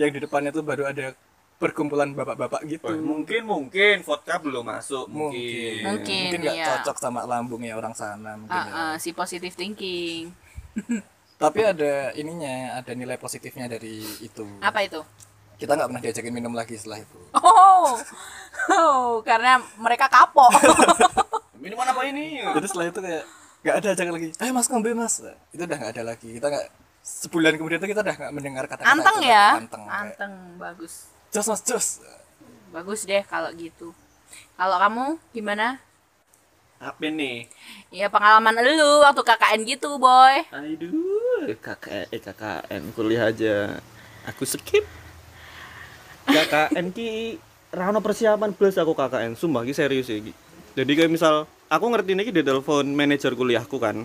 [0.00, 1.12] yang di depannya tuh baru ada
[1.56, 5.84] perkumpulan bapak-bapak gitu Mungkin mungkin vodka belum masuk mungkin.
[5.84, 6.66] Mungkin, mungkin nggak iya.
[6.80, 8.72] cocok sama lambungnya orang sana mungkin ya.
[8.72, 10.32] Ah, ah, si positive thinking.
[11.36, 15.04] tapi ada ininya ada nilai positifnya dari itu Apa itu?
[15.56, 17.96] kita nggak pernah diajakin minum lagi setelah itu Oh,
[18.72, 20.52] oh karena mereka kapok.
[21.62, 22.40] Minuman apa ini?
[22.40, 23.24] jadi setelah itu kayak
[23.66, 25.18] nggak ada ajakan lagi ayo mas ngombe mas
[25.50, 26.66] itu udah nggak ada lagi kita nggak
[27.02, 29.46] sebulan kemudian itu kita udah nggak mendengar kata-kata Anteng itu ya?
[29.58, 31.10] anteng kayak, Anteng, bagus.
[31.34, 31.86] jos mas jos
[32.76, 33.94] Bagus deh kalau gitu.
[34.58, 35.80] Kalau kamu gimana?
[36.76, 37.48] Apa nih?
[37.88, 40.44] Ya pengalaman lu waktu KKN gitu, boy.
[40.52, 43.80] Aduh, KKN, eh KKN kuliah aja.
[44.28, 44.84] Aku skip.
[46.28, 47.40] KKN ki
[47.72, 50.36] rano persiapan plus aku KKN, sumpah ki serius ya ki.
[50.76, 54.04] Jadi kayak misal aku ngerti nih di telepon manajer kuliahku kan.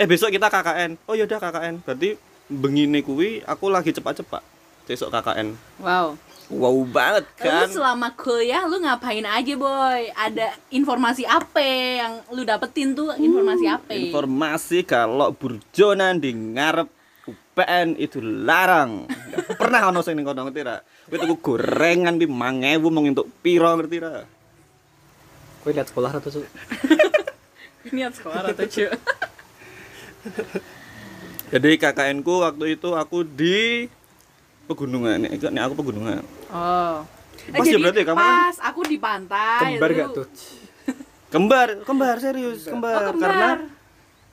[0.00, 0.96] Eh besok kita KKN.
[1.04, 1.84] Oh yaudah KKN.
[1.84, 2.16] Berarti
[2.48, 4.40] begini kuwi aku lagi cepat-cepat.
[4.88, 5.52] Besok KKN.
[5.84, 6.16] Wow.
[6.48, 7.68] Wow banget kan.
[7.68, 10.08] Lu selama kuliah lu ngapain aja, boy?
[10.16, 13.12] Ada informasi apa yang lu dapetin tuh?
[13.12, 13.92] Informasi apa?
[13.92, 16.88] Informasi kalau burjonan di ngarep
[17.28, 19.10] UPN itu larang.
[19.10, 20.80] Gak pernah ono sing ning kono ngerti ra.
[21.10, 24.35] Kowe tuku gorengan pi 1000 mung entuk piro ngerti ra.
[25.66, 26.46] Gue lihat sekolah atau tuh
[27.90, 28.86] Niat sekolah atau cuy?
[31.46, 33.86] Jadi KKN ku waktu itu aku di
[34.64, 35.22] pegunungan.
[35.22, 36.22] Nih, nih aku pegunungan.
[36.48, 37.06] Oh.
[37.44, 39.78] Eh, Pas ya jadi berarti kamu kan- pas aku di pantai.
[39.78, 40.26] Kembar itu- gak tuh?
[41.32, 43.02] Kembar, kembar serius, Oh, kembar.
[43.08, 43.22] kembar.
[43.22, 43.50] Karena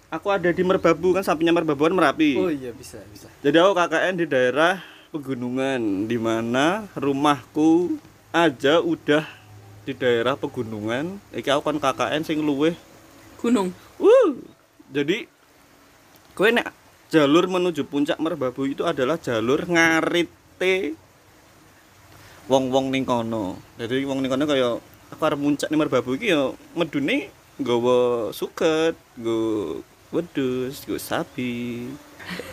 [0.09, 2.31] aku ada di Merbabu kan sampingnya Merbabu kan Merapi.
[2.35, 3.29] Oh iya bisa bisa.
[3.41, 7.97] Jadi aku KKN di daerah pegunungan di mana rumahku
[8.29, 9.21] aja udah
[9.83, 11.19] di daerah pegunungan.
[11.35, 12.75] Iki aku kan KKN sing luweh.
[13.39, 13.75] Gunung.
[13.99, 14.39] Uh.
[14.93, 15.27] Jadi
[16.33, 16.71] kowe nek
[17.13, 20.97] jalur menuju puncak Merbabu itu adalah jalur ngarite
[22.49, 23.59] wong-wong ning kono.
[23.77, 24.69] Jadi wong ning kono kaya
[25.13, 27.29] aku arep puncak ning Merbabu iki ya medune
[27.61, 31.89] nggawa suket, nggo wedhus, nggo sapi.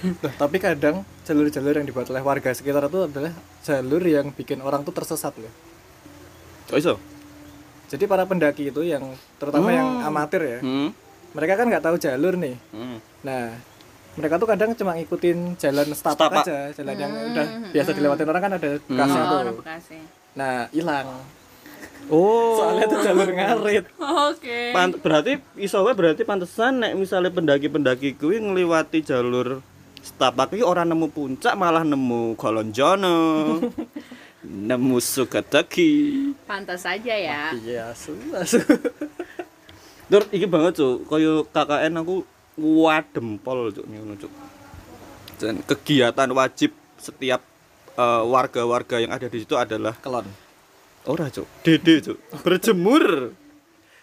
[0.02, 3.30] Nah, tapi kadang jalur-jalur yang dibuat oleh warga sekitar itu adalah
[3.62, 5.54] jalur yang bikin orang tuh tersesat loh.
[6.74, 6.98] Oh iso?
[7.90, 9.02] Jadi para pendaki itu yang
[9.36, 10.94] terutama yang amatir ya, Hmm.
[11.32, 12.54] mereka kan nggak tahu jalur nih.
[12.70, 13.02] Hmm.
[13.20, 13.50] Nah,
[14.12, 18.52] mereka tuh kadang cuma ngikutin jalan setapak, aja, jalan yang udah biasa dilewatin orang kan
[18.54, 19.38] ada bekasnya Oh, tuh.
[19.40, 19.98] orang Bekasi.
[20.32, 21.08] Nah, hilang.
[22.06, 22.54] Oh.
[22.56, 23.84] Soalnya itu jalur ngarit.
[24.30, 24.70] Oke.
[24.70, 29.62] Pan- berarti iso wae berarti pantesan nek misalnya pendaki-pendaki kuwi ngliwati jalur
[30.00, 33.18] setapak iki ora nemu puncak malah nemu Kolonjono.
[34.44, 35.90] nemu Sukateki.
[36.48, 37.52] Pantas saja ya.
[37.52, 38.60] Iya, asu, asu.
[40.10, 42.26] Dur iki banget cuk, kaya KKN aku
[42.58, 44.32] wadempol cuk ngono cuk.
[45.38, 47.40] Dan kegiatan wajib setiap
[47.96, 50.28] eh, warga-warga yang ada di situ adalah Kelon.
[51.08, 51.48] Ora, Cuk.
[51.64, 52.18] Dede, Cuk.
[52.44, 53.32] Berjemur.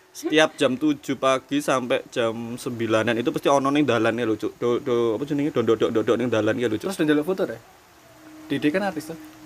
[0.10, 4.58] Setiap jam 7 pagi sampai jam 9-an itu pasti ono ning dalane lho, Cuk.
[4.58, 5.54] Do, do apa jenenge?
[5.54, 6.90] Dondok-dondok ning dalan ki lho, Cuk.
[6.90, 7.62] Terus dan jalur foto deh.
[8.50, 9.37] Dede kan artis tuh.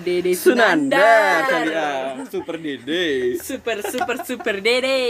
[0.00, 1.46] Dede Sunanda Sunanda.
[1.46, 1.90] kali ya.
[2.24, 3.04] Super Dede.
[3.36, 5.00] Super super super Dede.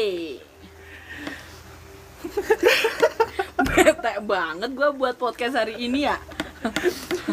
[3.59, 6.16] Bete banget gua buat podcast hari ini ya.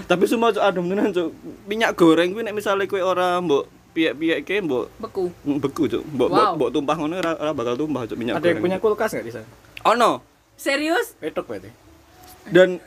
[0.05, 1.29] Tapi semua Cuk adem tenan, Cuk.
[1.65, 5.31] Minyak goreng kuwi nek misale kowe ora mbok piye-piye ke mbok Beku.
[5.41, 6.03] mm, beku, Cuk.
[6.05, 6.53] Mbok mbok- Wow.
[6.55, 8.63] mbok tumpah ngono ora bakal tumpah, Cuk, minyak Ada yang goreng.
[8.63, 9.47] punya kulkas nggak di sana?
[9.87, 10.21] Ono.
[10.55, 11.17] Serius?
[11.17, 11.69] Petok berarti.
[12.45, 12.77] Dan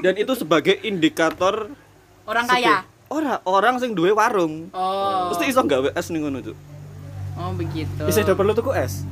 [0.00, 1.70] dan itu sebagai indikator
[2.26, 2.82] Orang kaya.
[3.10, 4.70] Ora orang sing duwe warung.
[4.70, 5.34] Oh.
[5.34, 6.56] Mesti iso gawe es ning ngono, Cuk.
[7.34, 8.02] Oh begitu.
[8.06, 9.02] Bisa udah perlu tuku es.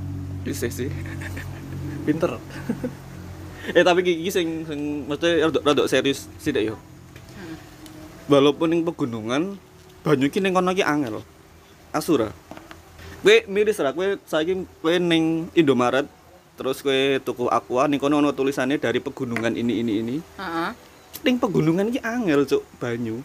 [0.46, 0.88] Bisa sih.
[2.06, 2.38] Pinter.
[3.76, 6.76] eh tapi gigi sing sing mesti rada rada serius sithik yo.
[8.30, 9.58] Walaupun ning pegunungan
[10.06, 11.20] banyu ki ning kono ki angel.
[11.90, 12.30] Asura.
[13.18, 16.06] Kowe miris ra kowe saiki kowe ning Indomaret
[16.54, 20.16] terus kowe tuku aqua ning kono ono tulisannya dari pegunungan ini ini ini.
[20.38, 20.70] Heeh.
[21.26, 23.20] Ning pegunungan ki angel cuk banyu.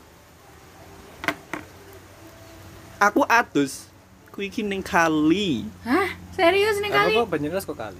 [3.03, 3.91] Aku adus
[4.31, 5.67] kuwi ki ning kali.
[5.83, 6.15] Hah?
[6.31, 7.13] Serius nih kali?
[7.19, 7.99] Apa Banyumas kok kali?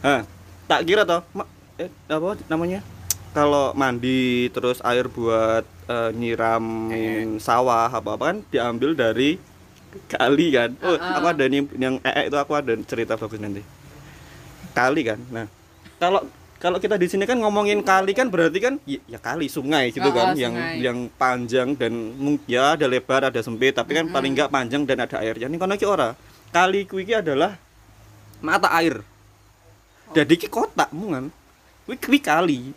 [0.00, 0.24] Hah,
[0.64, 2.80] tak kira toh, ma- eh apa namanya?
[3.36, 9.36] Kalau mandi terus air buat eh, nyiramin sawah apa apa kan diambil dari
[10.08, 10.72] kali kan.
[10.80, 13.60] Oh, aku ada nih yang ee itu aku ada cerita bagus nanti.
[14.72, 15.20] Kali kan.
[15.28, 15.46] Nah,
[16.00, 16.24] kalau
[16.58, 20.04] kalau kita di sini kan ngomongin kali kan berarti kan ya, ya kali sungai gitu
[20.04, 20.74] Oh, kan oh, yang sungai.
[20.82, 21.92] yang panjang dan
[22.50, 25.46] ya ada lebar ada sempit tapi kan paling enggak panjang dan ada airnya.
[25.46, 26.18] Ini kono ki ora.
[26.50, 27.54] Kali kuwi ki adalah
[28.42, 28.98] mata air.
[30.10, 31.30] Jadi ki kotak mungan.
[31.86, 32.74] Kuwi kuwi kali.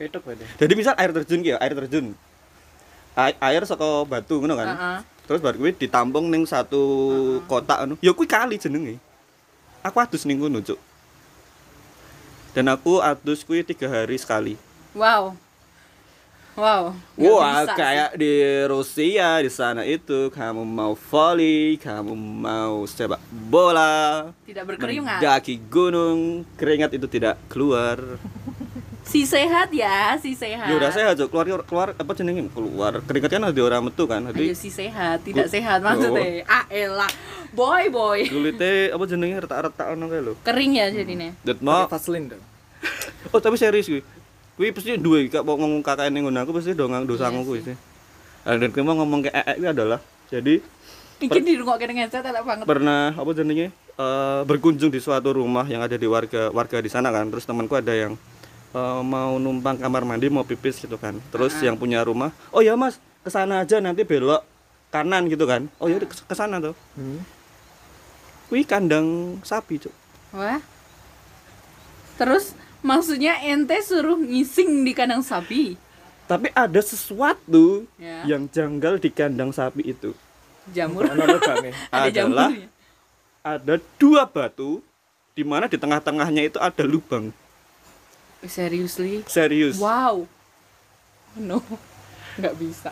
[0.00, 0.32] Petok.
[0.56, 2.16] Jadi misal air terjun ki ya, air terjun.
[3.12, 4.68] A- air saka batu ngono kan.
[4.72, 4.98] Heeh.
[5.28, 6.80] Terus baru kuwi ditampung ning satu
[7.44, 8.00] kotak anu.
[8.00, 8.96] Ya kuwi kali jenenge.
[9.84, 10.76] Aku adus ning ngono, Cuk.
[12.50, 14.54] Dan aku adus kuwi tiga hari sekali.
[14.94, 15.38] Wow.
[16.58, 16.92] Wow.
[17.14, 24.34] Wah, bisa kayak di Rusia di sana itu kamu mau volley, kamu mau sepak bola.
[24.44, 25.22] Tidak berkeringat.
[25.22, 27.96] mendaki gunung, keringat itu tidak keluar.
[29.10, 30.70] Si sehat ya, si sehat.
[30.70, 32.46] Ya udah sehat, keluar keluar apa jenenge?
[32.54, 33.02] Keluar.
[33.02, 34.22] Keringat kan ada orang metu kan.
[34.22, 36.46] Ayo Jadi si sehat, tidak sehat maksudnya.
[36.46, 37.10] Ah elah.
[37.50, 38.30] Boy boy.
[38.30, 40.32] kulitnya apa jenenge retak-retak ono kae lho.
[40.46, 41.34] Kering ya jadinya.
[41.42, 42.42] Dat Pakai mau Vaseline dong.
[43.34, 44.02] Oh, tapi serius kuwi.
[44.54, 47.42] Kuwi pasti duwe kak mau ngomong KKN ning ngono aku pasti dong nganggo Iya sangu
[47.42, 47.76] kuwi sih.
[48.46, 49.98] Dan mau ngomong ke ee kuwi adalah
[50.30, 50.62] jadi
[51.20, 52.64] Iki di rumah kena ngeset elek banget.
[52.64, 57.12] pernah apa jenenge eh, berkunjung di suatu rumah yang ada di warga warga di sana
[57.12, 58.16] kan terus temanku ada yang
[58.70, 62.74] eh, mau numpang kamar mandi mau pipis gitu kan terus yang punya rumah oh ya
[62.74, 64.40] mas ke sana aja nanti belok
[64.88, 67.20] kanan gitu kan oh ya udah ke sana tuh Hmm.
[68.48, 69.06] wih kandang
[69.40, 69.94] sapi cuk
[70.30, 70.62] Wah.
[72.16, 75.74] Terus maksudnya ente suruh ngising di kandang sapi.
[76.24, 78.22] tapi ada sesuatu Ya.
[78.24, 80.14] yang janggal di kandang sapi itu
[80.70, 81.02] Jamur.
[81.02, 81.26] Ada
[81.90, 82.68] adalah jamurnya.
[83.42, 84.78] ada dua batu
[85.32, 87.34] di mana di tengah-tengahnya itu ada lubang
[88.46, 89.24] Seriously?
[89.28, 89.76] Serius.
[89.76, 90.24] Wow.
[91.36, 91.60] No.
[92.40, 92.90] nggak bisa.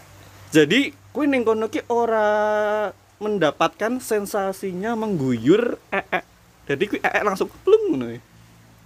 [0.52, 2.88] Jadi kuwi ning kono ki ora
[3.20, 6.20] mendapatkan sensasinya mengguyur ee.
[6.68, 8.12] Jadi kuwi ee langsung plung ngono.
[8.12, 8.20] ya.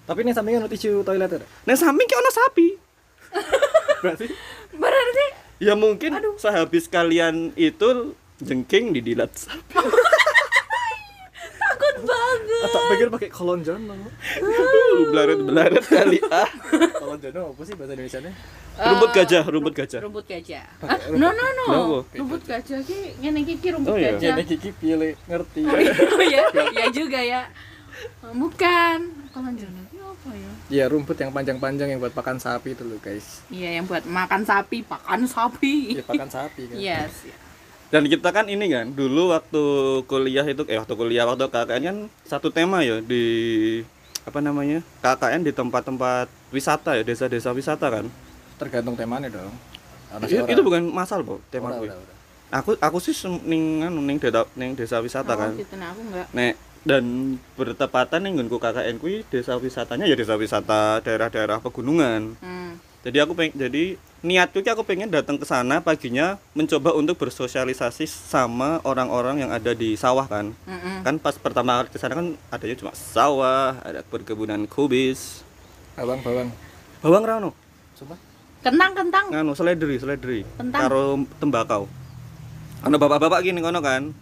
[0.02, 1.46] Tapi ini sampingnya ono tisu toilet ada.
[1.66, 2.66] Nang samping ki ono sapi.
[4.02, 4.26] Berarti
[4.74, 5.26] Berarti
[5.62, 9.78] Ya mungkin sehabis kalian itu jengking didilat sapi.
[12.62, 13.94] ah, tak pikir pakai kolon jono.
[15.10, 16.46] Belaret-belaret kali ah.
[16.96, 18.32] kolon jono apa sih bahasa Indonesia-nya?
[18.72, 20.00] Rumput gajah, rumput gajah.
[20.00, 20.64] Rumput gajah.
[20.80, 21.66] Ah, no no no.
[21.68, 21.98] Kenapa?
[22.16, 24.16] Rumput gajah ki ngene iki ki rumput Oh, iya.
[24.16, 24.32] gajah.
[24.32, 25.62] Jadi Kiki pilih ngerti.
[25.66, 27.42] Oh ya, ya juga ya.
[28.32, 28.98] Bukan.
[29.32, 29.80] Kalau jono
[30.22, 30.50] apa ya?
[30.70, 33.42] Iya rumput yang panjang-panjang yang buat pakan sapi itu loh guys.
[33.50, 35.98] Iya, yang buat makan sapi, pakan sapi.
[35.98, 36.76] Iya pakan sapi kan.
[36.78, 37.12] Yes.
[37.92, 39.62] Dan kita kan ini kan dulu waktu
[40.08, 43.24] kuliah itu eh waktu kuliah waktu KKN kan satu tema ya di
[44.24, 48.08] apa namanya KKN di tempat-tempat wisata ya desa-desa wisata kan.
[48.56, 49.52] Tergantung temanya dong.
[50.08, 52.14] Ada Itu, bukan masal kok tema Ora, ora, ora.
[52.52, 53.12] Aku aku sih
[53.44, 55.52] ning anu ning desa ning desa wisata kan.
[55.52, 56.26] Oh, gitu nah aku enggak.
[56.32, 56.54] Nek
[56.88, 57.04] dan
[57.60, 62.40] bertepatan ning nggonku KKN kuwi desa wisatanya ya desa wisata daerah-daerah pegunungan.
[62.40, 62.80] Hmm.
[63.02, 68.06] Jadi aku pengen jadi niatku ki aku pengen datang ke sana paginya mencoba untuk bersosialisasi
[68.06, 70.54] sama orang-orang yang ada di sawah kan.
[70.70, 71.02] Mm-mm.
[71.02, 75.42] Kan pas pertama kali ke sana kan adanya cuma sawah, ada perkebunan kubis.
[75.98, 76.48] Bawang bawang.
[77.02, 77.50] Bawang rano,
[77.98, 78.14] Coba.
[78.62, 79.26] Kentang kentang.
[79.34, 80.46] nganu seledri, seledri.
[80.54, 80.80] Kentang.
[80.86, 81.90] Karo tembakau.
[82.86, 84.14] Ana bapak-bapak gini kono kan.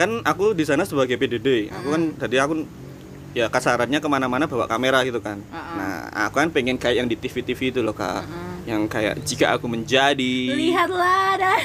[0.00, 1.68] Kan aku di sana sebagai PDD.
[1.68, 2.64] Aku kan jadi aku
[3.36, 5.36] ya kasarannya ke mana-mana bawa kamera gitu kan.
[5.52, 5.76] Uh-uh.
[5.76, 8.24] Nah, aku kan pengen kayak yang di TV-TV itu loh kak,
[8.64, 11.60] yang kayak jika aku menjadi Lihatlah dan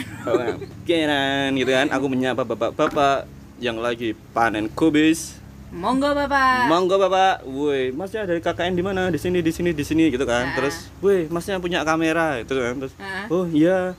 [0.83, 3.23] Kenan gitu kan, aku menyapa bapak-bapak
[3.63, 5.39] yang lagi panen kubis.
[5.71, 6.67] monggo Bapak.
[6.67, 9.07] Monggo bapak, woi masnya dari KKN di mana?
[9.07, 10.51] Di sini, di sini, di sini gitu kan.
[10.51, 10.55] Nah.
[10.59, 12.75] Terus, woi masnya punya kamera itu kan.
[12.75, 13.31] Terus, Nah.
[13.31, 13.95] oh iya,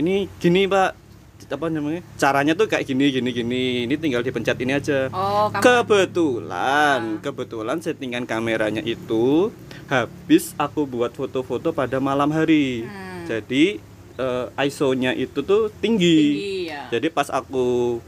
[0.00, 0.96] ini gini pak,
[1.46, 2.04] apa namanya?
[2.14, 3.62] Caranya tuh kayak gini, gini, gini.
[3.84, 5.08] Ini tinggal dipencet ini aja.
[5.08, 9.48] Oh, kamu Kebetulan, kebetulan settingan kameranya itu
[9.86, 12.84] habis aku buat foto-foto pada malam hari.
[12.84, 13.24] Hmm.
[13.24, 13.80] Jadi
[14.16, 16.18] eh, ISO-nya itu tuh tinggi.
[16.28, 16.90] tinggi ya.
[16.90, 17.98] Jadi pas aku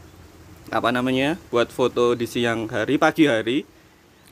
[0.69, 3.65] apa namanya buat foto di siang hari, pagi hari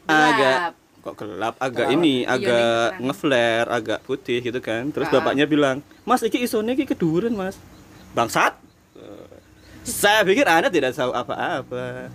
[0.02, 0.28] Gelap.
[0.28, 0.56] agak
[1.00, 1.96] kok gelap, agak Terang.
[1.96, 4.88] ini, Iya, agak ngeflare, agak putih gitu kan.
[4.88, 5.12] Terus Ah.
[5.16, 7.56] bapaknya bilang, "Mas, iki ISO-nya iki keduren, Mas."
[8.10, 8.52] Bangsat.
[9.84, 12.12] Saya pikir Anda tidak tahu apa-apa.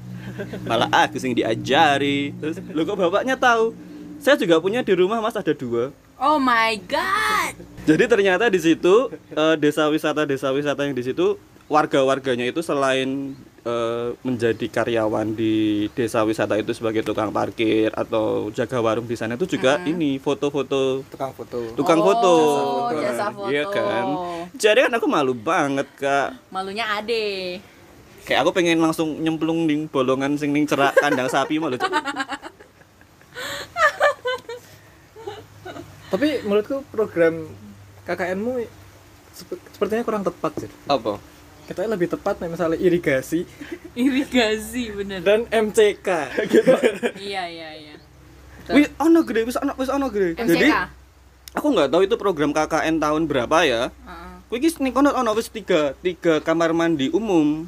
[0.65, 2.34] Malah aku sing diajari.
[2.38, 3.73] Terus, "Loh kok bapaknya tahu?"
[4.21, 5.93] Saya juga punya di rumah, Mas, ada dua.
[6.15, 7.54] Oh my god.
[7.84, 13.34] Jadi ternyata di situ eh, desa wisata desa wisata yang di situ warga-warganya itu selain
[13.62, 15.54] eh, menjadi karyawan di
[15.91, 21.01] desa wisata itu sebagai tukang parkir atau jaga warung di sana itu juga ini foto-foto
[21.08, 21.73] Tukang foto.
[21.73, 22.34] tukang Oh, foto.
[22.95, 23.49] jasa foto.
[23.49, 24.06] Iya kan.
[24.54, 26.38] Jadi kan aku malu banget kak.
[26.47, 27.58] Malunya ade.
[28.23, 31.78] Kayak aku pengen langsung nyemplung di bolongan sing ning cerak kandang sapi malu.
[36.06, 37.49] Tapi menurutku program
[38.04, 38.63] KKN-mu
[39.32, 40.69] sep- sepertinya kurang tepat sih.
[40.86, 41.17] Apa?
[41.65, 43.41] Kita lebih tepat nih, misalnya irigasi
[43.97, 45.19] Irigasi bener.
[45.21, 46.08] dan MCK
[46.45, 46.73] gitu.
[47.30, 47.95] iya iya iya.
[48.69, 50.38] Wih, ono gede, wis ono wis ono gede.
[50.38, 50.49] MCK.
[50.49, 50.69] Jadi
[51.54, 53.89] aku nggak tahu itu program KKN tahun berapa ya.
[54.45, 57.65] Kuwi iki ning kono ono wis tiga, tiga kamar mandi umum.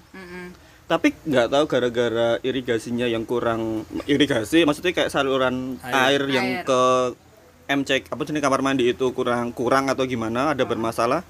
[0.87, 6.31] Tapi nggak tahu gara-gara irigasinya yang kurang irigasi, maksudnya kayak saluran air, Air.
[6.31, 6.63] yang Air.
[6.63, 6.81] ke
[7.67, 11.27] MCK apa jenis kamar mandi itu kurang kurang atau gimana, ada bermasalah.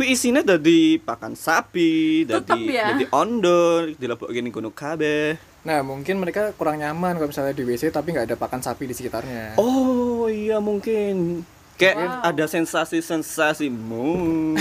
[0.00, 2.88] Kuwi isinya dari pakan sapi, dari ya.
[3.12, 5.36] ondor, dilebokke ning kono kabeh.
[5.60, 8.96] Nah, mungkin mereka kurang nyaman kalau misalnya di WC tapi nggak ada pakan sapi di
[8.96, 9.60] sekitarnya.
[9.60, 11.44] Oh iya mungkin
[11.76, 12.32] kayak Wow.
[12.32, 14.56] ada sensasi-sensasi mu.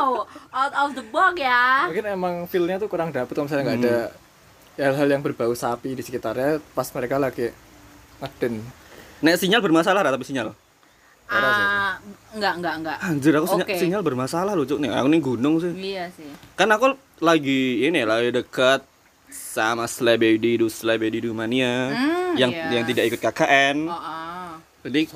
[0.00, 1.92] Oh, out of the box ya.
[1.92, 3.96] Mungkin emang feel-nya tuh kurang dapet kalau misalnya nggak ada
[4.80, 7.52] hal-hal yang berbau sapi di sekitarnya pas mereka lagi
[8.24, 8.64] ngeden.
[9.20, 10.56] Nek sinyal bermasalah tapi sinyal.
[11.28, 12.00] Ah,
[12.32, 12.96] enggak enggak enggak.
[13.04, 13.76] Anjir aku sinyal, Oke.
[13.76, 14.90] sinyal bermasalah loh cuk nih.
[14.96, 15.72] Aku nih gunung sih.
[15.76, 16.28] Iya sih.
[16.56, 18.80] Kan aku lagi ini lagi dekat
[19.28, 22.80] sama Slebedidu Slebedidu mania Hmm, yang iya.
[22.80, 23.76] yang tidak ikut KKN.
[23.84, 24.56] Oh, ah.
[24.88, 25.12] Jadi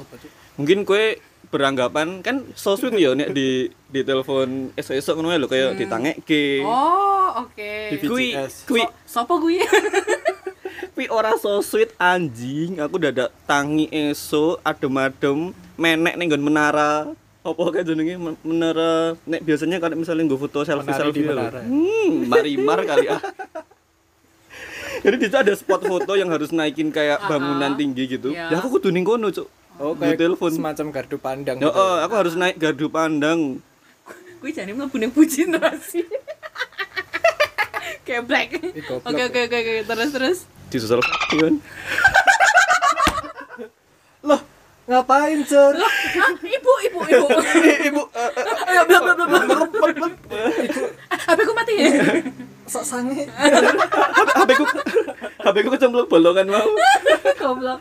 [0.61, 1.17] mungkin kue
[1.49, 6.61] beranggapan kan so sweet ya nek di di telepon esok-esok ngono lho kayak ditangekke.
[6.61, 7.73] Oh, oke.
[7.93, 8.37] Di Kui
[8.69, 9.61] kui Sopo gue?
[10.93, 17.09] Tapi ora so sweet anjing, aku udah ada tangi esok adem-adem menek ning nggon menara.
[17.41, 21.61] Apa kayak jenenge Men- menara nek biasanya kalau misalnya gue foto selfie Menari selfie menara.
[21.65, 23.25] Hmm, marimar kali ah.
[25.09, 28.37] Jadi di ada spot foto yang harus naikin kayak bangunan tinggi gitu.
[28.37, 28.53] Iya.
[28.53, 29.49] Ya aku kudu ning kono, Cuk.
[29.81, 30.53] Oh, Gue telepon.
[30.53, 31.57] semacam gardu pandang.
[31.57, 31.73] Ya, gitu.
[31.73, 33.65] oh, aku harus naik gardu pandang.
[34.45, 36.05] Gue jadi mlebu ning bucin rasi.
[38.05, 38.49] Kayak black.
[39.09, 40.39] Oke oke oke oke terus terus.
[40.73, 41.55] Disusul kan.
[44.23, 44.41] Loh,
[44.89, 45.75] ngapain, Cur?
[45.77, 47.27] Ah, ibu ibu ibu.
[47.93, 49.41] Ibu, eh, eh, Ayo bla bla bla bla.
[51.13, 51.91] HP ku mati ya.
[52.65, 53.27] Sok sange.
[54.39, 54.65] HP ku
[55.43, 56.71] HP ku kecemplung bolongan mau.
[57.37, 57.81] Goblok.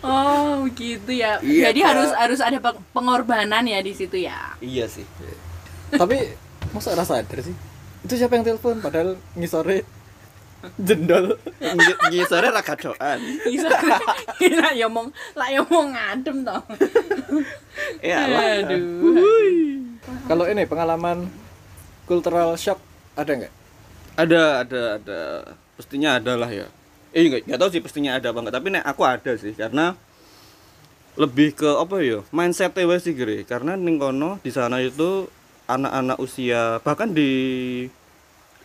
[0.00, 1.36] Oh, gitu ya.
[1.38, 4.56] Iya, Jadi harus harus ada peng- pengorbanan ya di situ ya.
[4.58, 5.04] Iya sih.
[5.92, 6.32] Tapi
[6.72, 7.54] masa rasa sadar sih?
[8.00, 9.84] Itu siapa yang telepon padahal ngisore
[10.76, 11.36] jendol.
[12.10, 13.18] Ngisore ra kadoan.
[13.44, 13.68] Bisa
[14.60, 16.62] lah ya mong lah ya mong ngadem toh.
[18.04, 18.64] Ya lah.
[18.64, 18.80] Aduh.
[20.28, 21.28] Kalau ini pengalaman
[22.08, 22.80] cultural shock
[23.14, 23.54] ada nggak?
[24.18, 25.20] Ada, ada, ada.
[25.78, 26.66] Pastinya ada lah ya.
[27.10, 29.96] Eh enggak, enggak tahu sih pastinya ada apa enggak, tapi nek aku ada sih karena
[31.18, 32.22] lebih ke apa ya?
[32.30, 33.42] Mindset wes sih gere.
[33.48, 35.26] Karena ning kono di sana itu
[35.70, 37.30] anak-anak usia bahkan di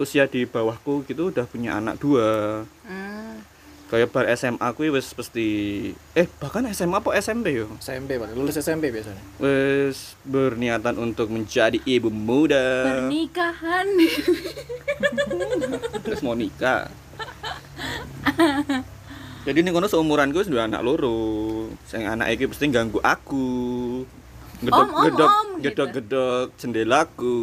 [0.01, 2.63] usia di bawahku gitu udah punya anak dua.
[2.85, 3.39] Hmm.
[3.85, 5.47] Kayak bar SMA kuwi wis pasti
[6.17, 7.69] eh bahkan SMA apa SMP yo?
[7.77, 9.21] SMP Pak, lulus SMP biasanya.
[9.37, 13.05] Wis berniatan untuk menjadi ibu muda.
[13.05, 13.87] Pernikahan.
[16.05, 16.87] terus mau nikah
[19.45, 23.47] jadi ini kono seumuranku wis dua anak loro sing anak iki pasti ganggu aku
[24.63, 25.63] gedok Om, om, gedok om, gitu.
[25.63, 27.37] gedok gedok jendelaku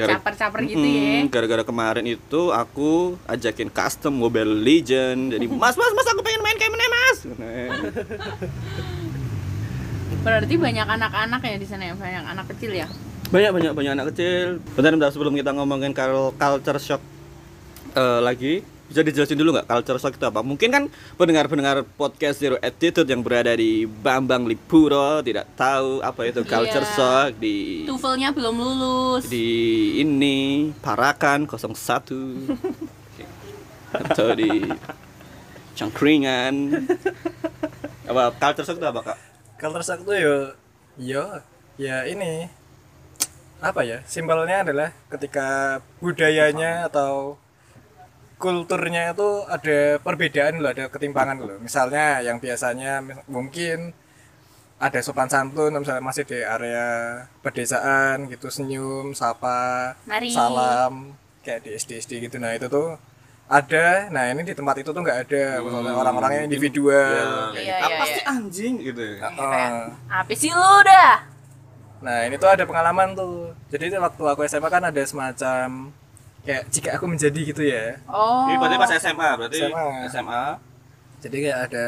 [0.00, 1.26] Caper-caper gitu ya.
[1.26, 2.90] Gara-gara kemarin itu aku
[3.24, 7.18] ajakin custom Mobile Legend jadi mas mas mas aku pengen main kayak mana mas
[10.18, 12.86] Berarti banyak anak-anak ya di sana ya, banyak anak kecil ya.
[13.28, 17.02] banyak banyak banyak anak kecil bentar bentar sebelum kita ngomongin kal- culture shock
[17.92, 20.84] eh, lagi bisa dijelasin dulu nggak culture shock itu apa mungkin kan
[21.14, 26.94] pendengar-pendengar podcast Zero Attitude yang berada di Bambang Lipuro tidak tahu apa itu culture Iya.
[26.96, 29.28] shock di Tuvelnya belum lulus.
[29.28, 29.48] di
[30.00, 31.68] ini Parakan 01
[33.88, 34.50] atau di
[35.74, 36.54] Cangkringan
[38.08, 39.18] apa culture shock itu apa kak?
[39.60, 40.36] Culture shock tuh yo
[40.96, 41.24] yo
[41.76, 42.48] ya ini
[43.60, 44.00] apa ya?
[44.02, 47.36] Simpelnya adalah ketika budayanya atau
[48.38, 51.58] kulturnya itu ada perbedaan loh, ada ketimpangan loh.
[51.58, 53.92] Misalnya yang biasanya mungkin
[54.78, 56.86] ada sopan santun misalnya masih di area
[57.42, 60.30] pedesaan gitu senyum sapa Mari.
[60.30, 62.94] salam kayak di SD SD gitu nah itu tuh
[63.50, 68.06] ada nah ini di tempat itu tuh nggak ada misalnya orang-orangnya individual Iya, apa iya,
[68.06, 68.30] sih iya.
[68.30, 69.78] anjing gitu Heeh.
[70.14, 71.26] Apa sih lu dah?
[71.98, 73.50] Nah ini tuh ada pengalaman tuh.
[73.74, 75.90] Jadi itu waktu aku SMA kan ada semacam
[76.48, 78.00] kayak jika aku menjadi gitu ya.
[78.08, 78.48] Oh.
[78.48, 79.84] Ini berarti pas SMA, berarti SMA.
[80.08, 80.44] SMA.
[81.20, 81.86] Jadi kayak ada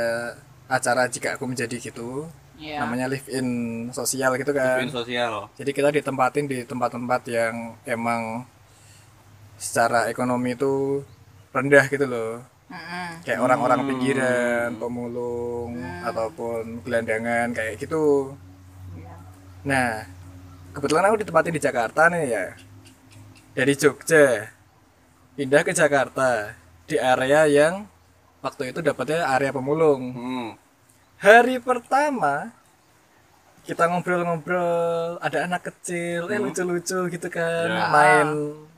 [0.69, 2.29] acara jika aku menjadi gitu.
[2.61, 2.85] Iya.
[2.85, 3.49] Namanya live in
[3.97, 4.85] sosial gitu kan.
[4.85, 5.49] Event sosial.
[5.57, 8.45] Jadi kita ditempatin di tempat-tempat yang emang
[9.57, 11.01] secara ekonomi itu
[11.57, 12.45] rendah gitu loh.
[12.69, 13.25] Mm-mm.
[13.25, 15.73] Kayak orang-orang pinggiran, pemulung
[16.05, 18.37] ataupun gelandangan kayak gitu.
[19.65, 20.05] Nah,
[20.77, 22.45] kebetulan aku ditempatin di Jakarta nih ya.
[23.51, 24.47] Dari Jogja
[25.35, 26.55] pindah ke Jakarta
[26.87, 27.83] di area yang
[28.39, 30.03] waktu itu dapatnya area pemulung.
[30.15, 30.49] Hmm.
[31.19, 32.55] Hari pertama
[33.67, 37.87] kita ngobrol-ngobrol, ada anak kecil, eh lucu-lucu gitu kan, Ya.
[37.93, 38.29] main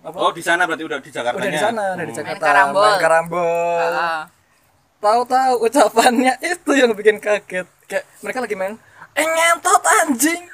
[0.03, 0.17] apa?
[0.19, 2.83] Oh, di sana berarti udah di Jakarta udah di sana, udah di Jakarta, karambol.
[2.83, 3.91] main karambol.
[3.95, 4.25] Ah.
[4.99, 7.69] Tahu-tahu ucapannya itu yang bikin kaget.
[7.87, 8.75] Kayak mereka lagi main,
[9.15, 10.43] eh ngentot anjing.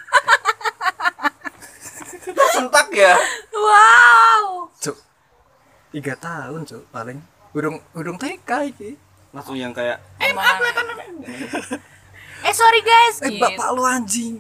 [2.59, 3.14] sentak ya.
[3.55, 4.07] Wow.
[5.89, 7.18] Tiga tahun cuk paling.
[7.53, 8.91] Urung urung TK iki.
[9.32, 10.32] Langsung yang kayak Eh,
[12.45, 13.16] eh sorry guys.
[13.20, 13.41] Eh Gitu.
[13.41, 14.36] bapak lu anjing.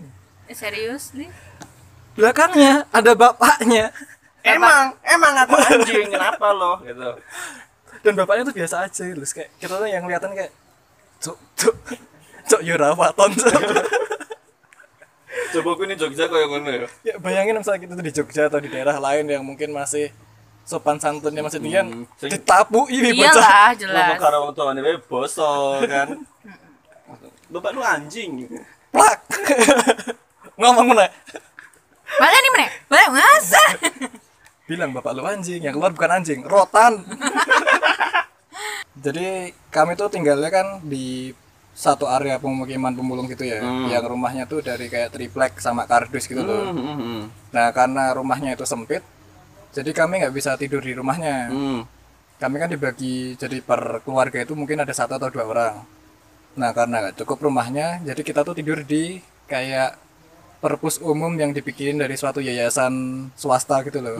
[0.46, 1.28] Eh, serius nih?
[2.14, 3.92] Belakangnya ada bapaknya.
[4.40, 7.10] emang emang aku anjing kenapa lo gitu.
[8.00, 10.52] Dan bapaknya tuh biasa aja terus kayak kita tuh yang kelihatan kayak
[11.18, 11.76] cuk cuk
[12.46, 13.62] cuk yurawaton cuk.
[15.48, 16.86] Coba aku ini Jogja kayak ngono ya.
[17.02, 20.12] ya bayangin misalnya kita tuh di Jogja atau di daerah lain yang mungkin masih
[20.68, 24.16] sopan santunnya masih tinggi kan Hmm, ditapu ini bocah Iyalah, jelas.
[24.20, 25.48] karo wong tuane wae boso
[25.82, 26.20] kan.
[27.48, 28.44] Bapak lu anjing.
[28.88, 29.20] plak
[30.54, 31.08] ngomong mana
[32.10, 32.66] Mana nih, Mene?
[32.86, 33.62] Mana masa?
[34.64, 37.00] bilang bapak lu anjing yang keluar bukan anjing rotan
[38.98, 41.32] jadi kami tuh tinggalnya kan di
[41.72, 43.86] satu area pemukiman pemulung gitu ya Hmm.
[43.86, 47.30] yang rumahnya tuh dari kayak triplek sama kardus gitu loh Hmm.
[47.48, 49.00] nah karena rumahnya itu sempit
[49.72, 51.80] jadi kami nggak bisa tidur di rumahnya Hmm.
[52.38, 55.74] kami kan dibagi jadi per keluarga itu mungkin ada satu atau dua orang
[56.58, 59.94] Nah karena nggak cukup rumahnya, jadi kita tuh tidur di kayak
[60.58, 64.18] perpus umum yang dibikin dari suatu yayasan swasta gitu loh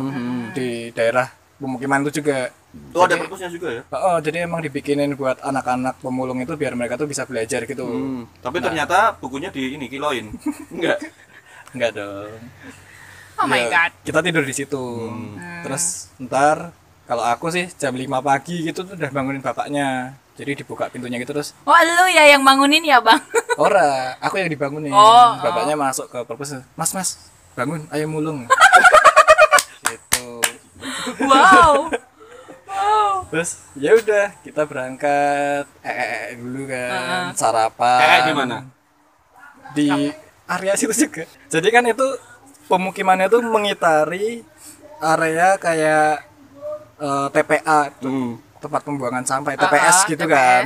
[0.55, 1.27] di daerah
[1.59, 2.55] pemukiman itu juga.
[2.95, 3.83] Tuh ada perpusnya juga ya.
[3.91, 7.83] Oh, jadi emang dibikinin buat anak-anak pemulung itu biar mereka tuh bisa belajar gitu.
[7.83, 10.31] Hmm, tapi ternyata bukunya di ini kiloin.
[10.75, 11.03] Enggak.
[11.75, 12.39] Enggak dong.
[13.39, 13.91] Oh my Ya, god.
[14.03, 14.85] Kita tidur di situ.
[15.63, 16.75] Terus ntar
[17.07, 20.19] kalau aku sih jam 5 pagi gitu tuh udah bangunin bapaknya.
[20.35, 23.19] Jadi dibuka pintunya gitu terus Oh lu ya yang bangunin ya bang?
[23.59, 24.95] ora, aku yang dibangunin.
[24.95, 26.63] Oh, bapaknya masuk ke perpus.
[26.79, 27.09] Mas, Mas,
[27.55, 28.47] bangun, ayo mulung.
[29.91, 30.39] gitu.
[31.27, 31.91] wow.
[32.69, 33.27] Wow.
[33.33, 37.99] Terus ya udah kita berangkat eh, eh, eh, dulu kan sarapan.
[37.99, 38.57] Eh, di mana?
[39.75, 39.89] Di
[40.47, 41.25] area situ juga.
[41.51, 42.07] Jadi kan itu
[42.69, 44.45] pemukimannya tuh mengitari
[44.99, 46.25] area kayak
[46.99, 48.33] eh, TPA tuh, Hmm.
[48.59, 50.35] tempat pembuangan sampah Ah, TPS ah, gitu TPS.
[50.35, 50.65] kan.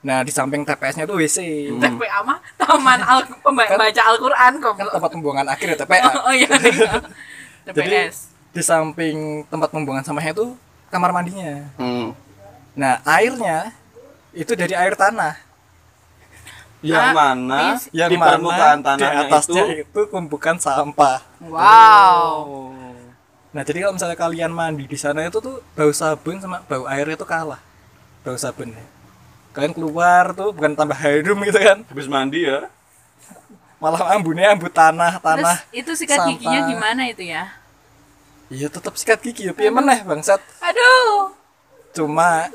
[0.00, 1.38] Nah di samping TPS-nya tuh WC.
[1.76, 4.74] TPA mah Taman Al Pemba- Baca Al-Quran kok.
[4.74, 6.00] Kan tempat pembuangan akhir ya TPA.
[6.08, 6.48] Oh, oh iya.
[6.56, 6.92] iya.
[7.68, 8.16] Jadi TPS.
[8.50, 9.16] di samping
[9.46, 10.54] tempat pembuangan sampahnya itu
[10.88, 11.68] kamar mandinya.
[11.76, 12.14] Hmm.
[12.72, 13.74] Nah airnya
[14.30, 15.34] itu dari air tanah.
[16.80, 17.84] Yang Ah, mana please.
[17.92, 21.18] yang di mana permukaan di tanahnya atasnya itu itu tumpukan sampah.
[21.38, 22.72] Wow.
[23.50, 27.04] Nah jadi kalau misalnya kalian mandi di sana itu tuh bau sabun sama bau air
[27.06, 27.60] itu kalah.
[28.22, 28.84] Bau sabun ya.
[29.50, 32.70] Kalian keluar tuh bukan tambah harum gitu kan, habis mandi ya.
[33.76, 35.56] malah ambunnya ambut tanah Terus tanah.
[35.72, 36.30] itu sikat sampah.
[36.30, 37.48] giginya gimana itu ya?
[38.46, 40.36] Iya tetap sikat gigi ya, piye meneh bangsat.
[40.60, 41.32] Aduh.
[41.90, 42.46] Cuma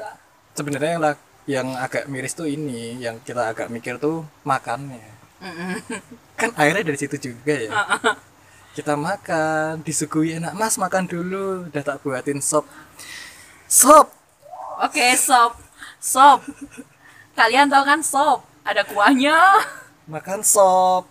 [0.53, 1.03] sebenarnya yang
[1.45, 5.13] yang agak miris tuh ini, yang kita agak mikir tuh makannya.
[6.39, 7.71] Kan airnya dari situ juga ya.
[8.75, 10.51] Kita makan, disuguhi enak.
[10.51, 12.67] Mas makan dulu, udah tak buatin sop.
[13.71, 14.11] Sop.
[14.83, 15.55] Oke, sop.
[16.03, 16.43] Sop.
[17.39, 18.43] Kalian tahu kan sop?
[18.67, 19.63] Ada kuahnya.
[20.11, 21.07] Makan sop.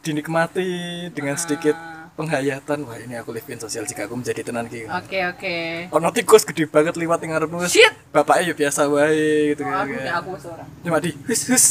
[0.00, 1.76] Dinikmati dengan sedikit
[2.16, 2.78] penghayatan.
[2.84, 4.88] Wah, ini aku live in sosial jika aku menjadi tenan ki.
[4.88, 5.56] Oke, oke.
[5.96, 7.64] Ono tikus gede banget liwat yang ngarepmu.
[7.68, 7.92] Shit.
[8.12, 9.88] Bapaknya ya biasa wae gitu kan.
[9.88, 10.68] Aku udah aku seorang.
[10.84, 11.66] Cuma di hus hus.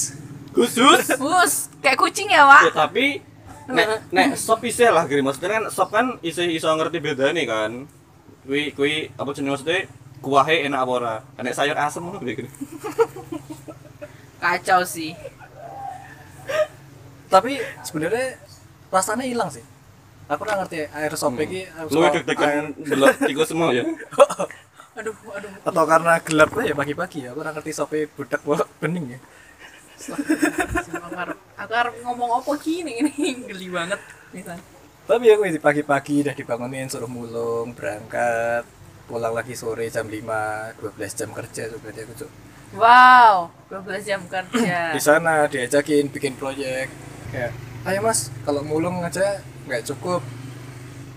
[0.52, 1.16] Khusus.
[1.16, 2.68] Bus, kayak kucing ya, Wak?
[2.68, 3.24] ya tapi
[3.72, 7.48] nek nek sop isih lah gini maksudnya kan sop kan isih iso ngerti beda nih
[7.48, 7.72] kan.
[8.44, 9.88] Kui kui apa jenenge maksudnya
[10.20, 11.16] kuahe enak apa ora.
[11.40, 12.50] Nek sayur asem ngono piye gini.
[14.44, 15.16] Kacau sih.
[17.32, 18.36] Tapi sebenarnya
[18.92, 19.64] rasanya hilang sih.
[20.32, 23.84] Aku ora ngerti air sop iki Lu deg-degan delok tikus semua ya.
[24.92, 25.48] Aduh, aduh.
[25.64, 27.32] atau karena gelap ya pagi-pagi ya.
[27.32, 29.20] Aku ora ngerti sope budak bawa bening ya.
[31.60, 33.12] Aku harap ngomong apa gini ini
[33.50, 34.00] geli banget.
[35.08, 38.64] Tapi aku di pagi-pagi udah dibangunin suruh mulung, berangkat,
[39.08, 42.32] pulang lagi sore jam 5, 12 jam kerja tuh berarti aku Cuk.
[42.76, 44.96] Wow, 12 jam kerja.
[44.96, 46.88] Di sana diajakin bikin proyek
[47.32, 47.52] kayak,
[47.84, 50.22] "Ayo Mas, kalau mulung aja nggak cukup."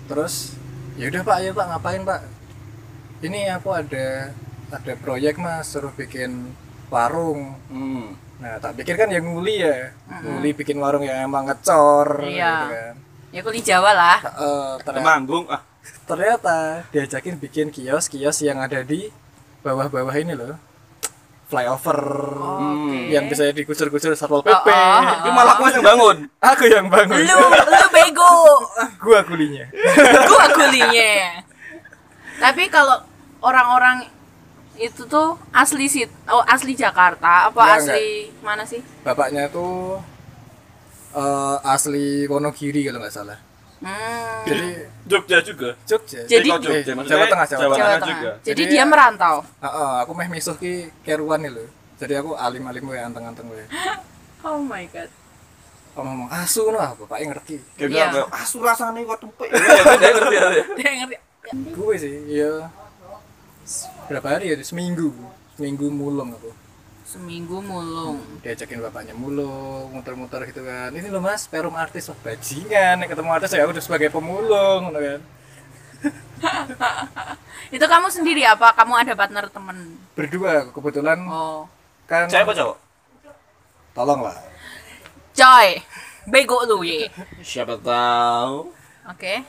[0.04, 0.56] Terus,
[0.96, 2.20] "Ya udah Pak, ayo Pak, ngapain Pak?"
[3.24, 4.34] Ini aku ada
[4.68, 6.52] ada proyek Mas, suruh bikin
[6.92, 7.56] warung.
[7.70, 8.12] Hmm.
[8.42, 9.94] Nah, tak pikir kan yang nguli ya.
[10.20, 12.52] Nguli bikin warung yang emang ngecor Iya.
[12.52, 12.94] gitu kan.
[13.34, 14.18] Ya kuli Jawa lah.
[14.20, 15.62] Eh, ternyata, Temanggung ah.
[16.04, 19.08] ternyata diajakin bikin kios-kios yang ada di
[19.64, 20.54] bawah-bawah ini loh.
[21.44, 22.00] Flyover
[22.40, 23.12] Oke.
[23.12, 24.66] yang bisa digusur-gusur Satpol PP.
[24.66, 26.16] Oh, oh, Itu malah aku yang bangun.
[26.40, 27.20] Aku yang bangun.
[27.20, 28.32] Lu, lu bego.
[29.04, 29.64] Gua kulinya.
[30.24, 31.44] Gua kulinya.
[32.40, 33.04] Tapi kalau
[33.44, 34.08] orang-orang
[34.74, 38.08] itu tuh asli sih, oh asli Jakarta apa Enggak, asli
[38.42, 38.82] mana sih?
[39.06, 40.02] Bapaknya tuh
[41.14, 43.38] eh, asli Wonogiri kalau nggak salah.
[43.76, 44.68] Hmm, Jadi
[45.04, 45.70] Jogja juga.
[45.82, 46.20] Jogja.
[46.24, 47.98] Jadi- Eh, Jogja, Eh, Jawa Tengah, Jawa Jawa Tengah.
[48.02, 48.30] Juga.
[48.40, 49.36] Jadi Jadi dia merantau.
[49.58, 51.68] Heeh, aku meh misuh ki keruan nih loh.
[51.94, 53.64] Jadi aku alim-alim gue anteng-anteng gue.
[54.44, 55.08] Oh my god.
[55.90, 57.56] Kalau ngomong asu no, ah, bapaknya ngerti.
[57.74, 57.88] Kayak Iya.
[57.88, 59.48] bilang kayak asu rasane kok tumpek.
[59.48, 60.44] Iya, dia ngerti ya.
[60.76, 61.16] Dia ngerti.
[61.54, 62.52] gue sih ya
[64.06, 65.12] berapa hari ya seminggu
[65.54, 66.48] seminggu mulung aku
[67.14, 68.18] Seminggu mulung.
[68.42, 73.54] diajakin bapaknya mulung muter-muter gitu kan ini loh mas perum artis wah bajingan ketemu artis
[73.54, 75.20] ya udah sebagai pemulung gitu kan
[77.70, 78.70] Itu kamu sendiri apa?
[78.72, 79.96] Kamu ada partner temen?
[80.12, 81.64] berdua kebetulan Oh.
[82.04, 82.76] kan Saya apa cowok?
[83.94, 84.36] tolong lah
[85.32, 85.82] Coy,
[86.24, 87.10] bego lu ye.
[87.40, 88.70] Siapa tahu.
[89.06, 89.42] Oke.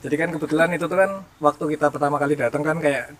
[0.00, 3.12] jadi kan kebetulan itu tuh kan waktu kita pertama kali datang kan kayak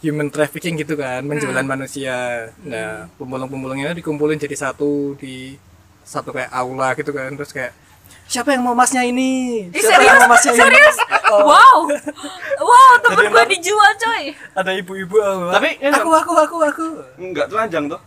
[0.00, 5.56] human trafficking gitu kan menjualan manusia nah pemulung-pemulungnya dikumpulin jadi satu di
[6.02, 7.72] satu kayak aula gitu kan terus kayak
[8.24, 10.22] siapa yang mau masnya ini Ih, siapa yang serius?
[10.22, 10.96] mau masnya Serius?
[10.96, 11.46] ini Oh.
[11.46, 11.86] Wow.
[12.58, 14.34] Wow, temen gue dijual coy.
[14.50, 16.86] ada ibu-ibu oh, Tapi, ini- aku aku aku aku
[17.22, 18.02] Enggak telanjang tuh.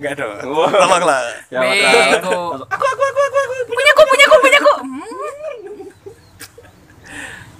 [0.00, 0.56] Enggak dong.
[0.56, 0.72] Wah.
[0.72, 1.20] Tolonglah.
[1.52, 1.60] Ya,
[2.16, 3.01] aku aku.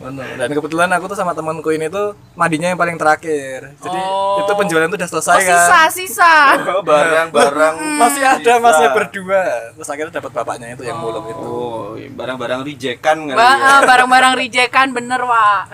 [0.03, 0.35] Bener.
[0.37, 3.71] Dan kebetulan aku tuh sama temanku ini tuh mandinya yang paling terakhir.
[3.77, 4.43] Jadi Oh.
[4.43, 5.47] itu penjualan tuh udah Oh, selesai kan.
[5.47, 6.35] sisa, sisa.
[6.69, 8.59] Oh, barang-barang Masih ada sisa.
[8.59, 9.43] masnya berdua.
[9.73, 11.39] Terus akhirnya dapat bapaknya itu yang mulung itu.
[11.41, 13.71] Oh, barang-barang rejekan kali Ba- ya.
[13.71, 15.65] ah, barang-barang rejekan bener, Wak.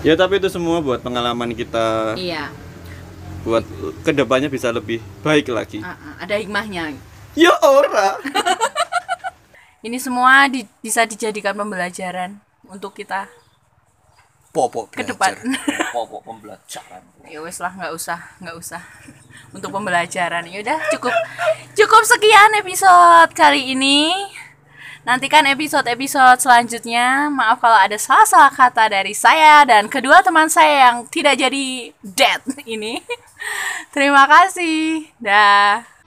[0.00, 2.48] Ya tapi itu semua buat pengalaman kita Iya.
[3.40, 3.66] buat
[4.00, 5.78] ke depannya bisa lebih baik lagi.
[5.78, 6.96] Ah, ah, ada hikmahnya.
[7.34, 8.16] Ya ora.
[9.78, 12.34] Ini semua di- bisa dijadikan pembelajaran
[12.70, 13.26] untuk kita
[14.48, 15.36] Popok ke depan.
[15.94, 17.04] Pokok pembelajaran.
[17.28, 18.82] ya wes lah, nggak usah, nggak usah.
[19.54, 20.44] Untuk pembelajaran.
[20.48, 21.14] Ya udah, cukup
[21.72, 24.12] cukup sekian episode kali ini.
[25.08, 27.32] Nantikan episode-episode selanjutnya.
[27.32, 32.42] Maaf kalau ada salah-salah kata dari saya dan kedua teman saya yang tidak jadi dead
[32.68, 33.00] ini.
[33.94, 35.08] Terima kasih.
[35.16, 35.97] Dah.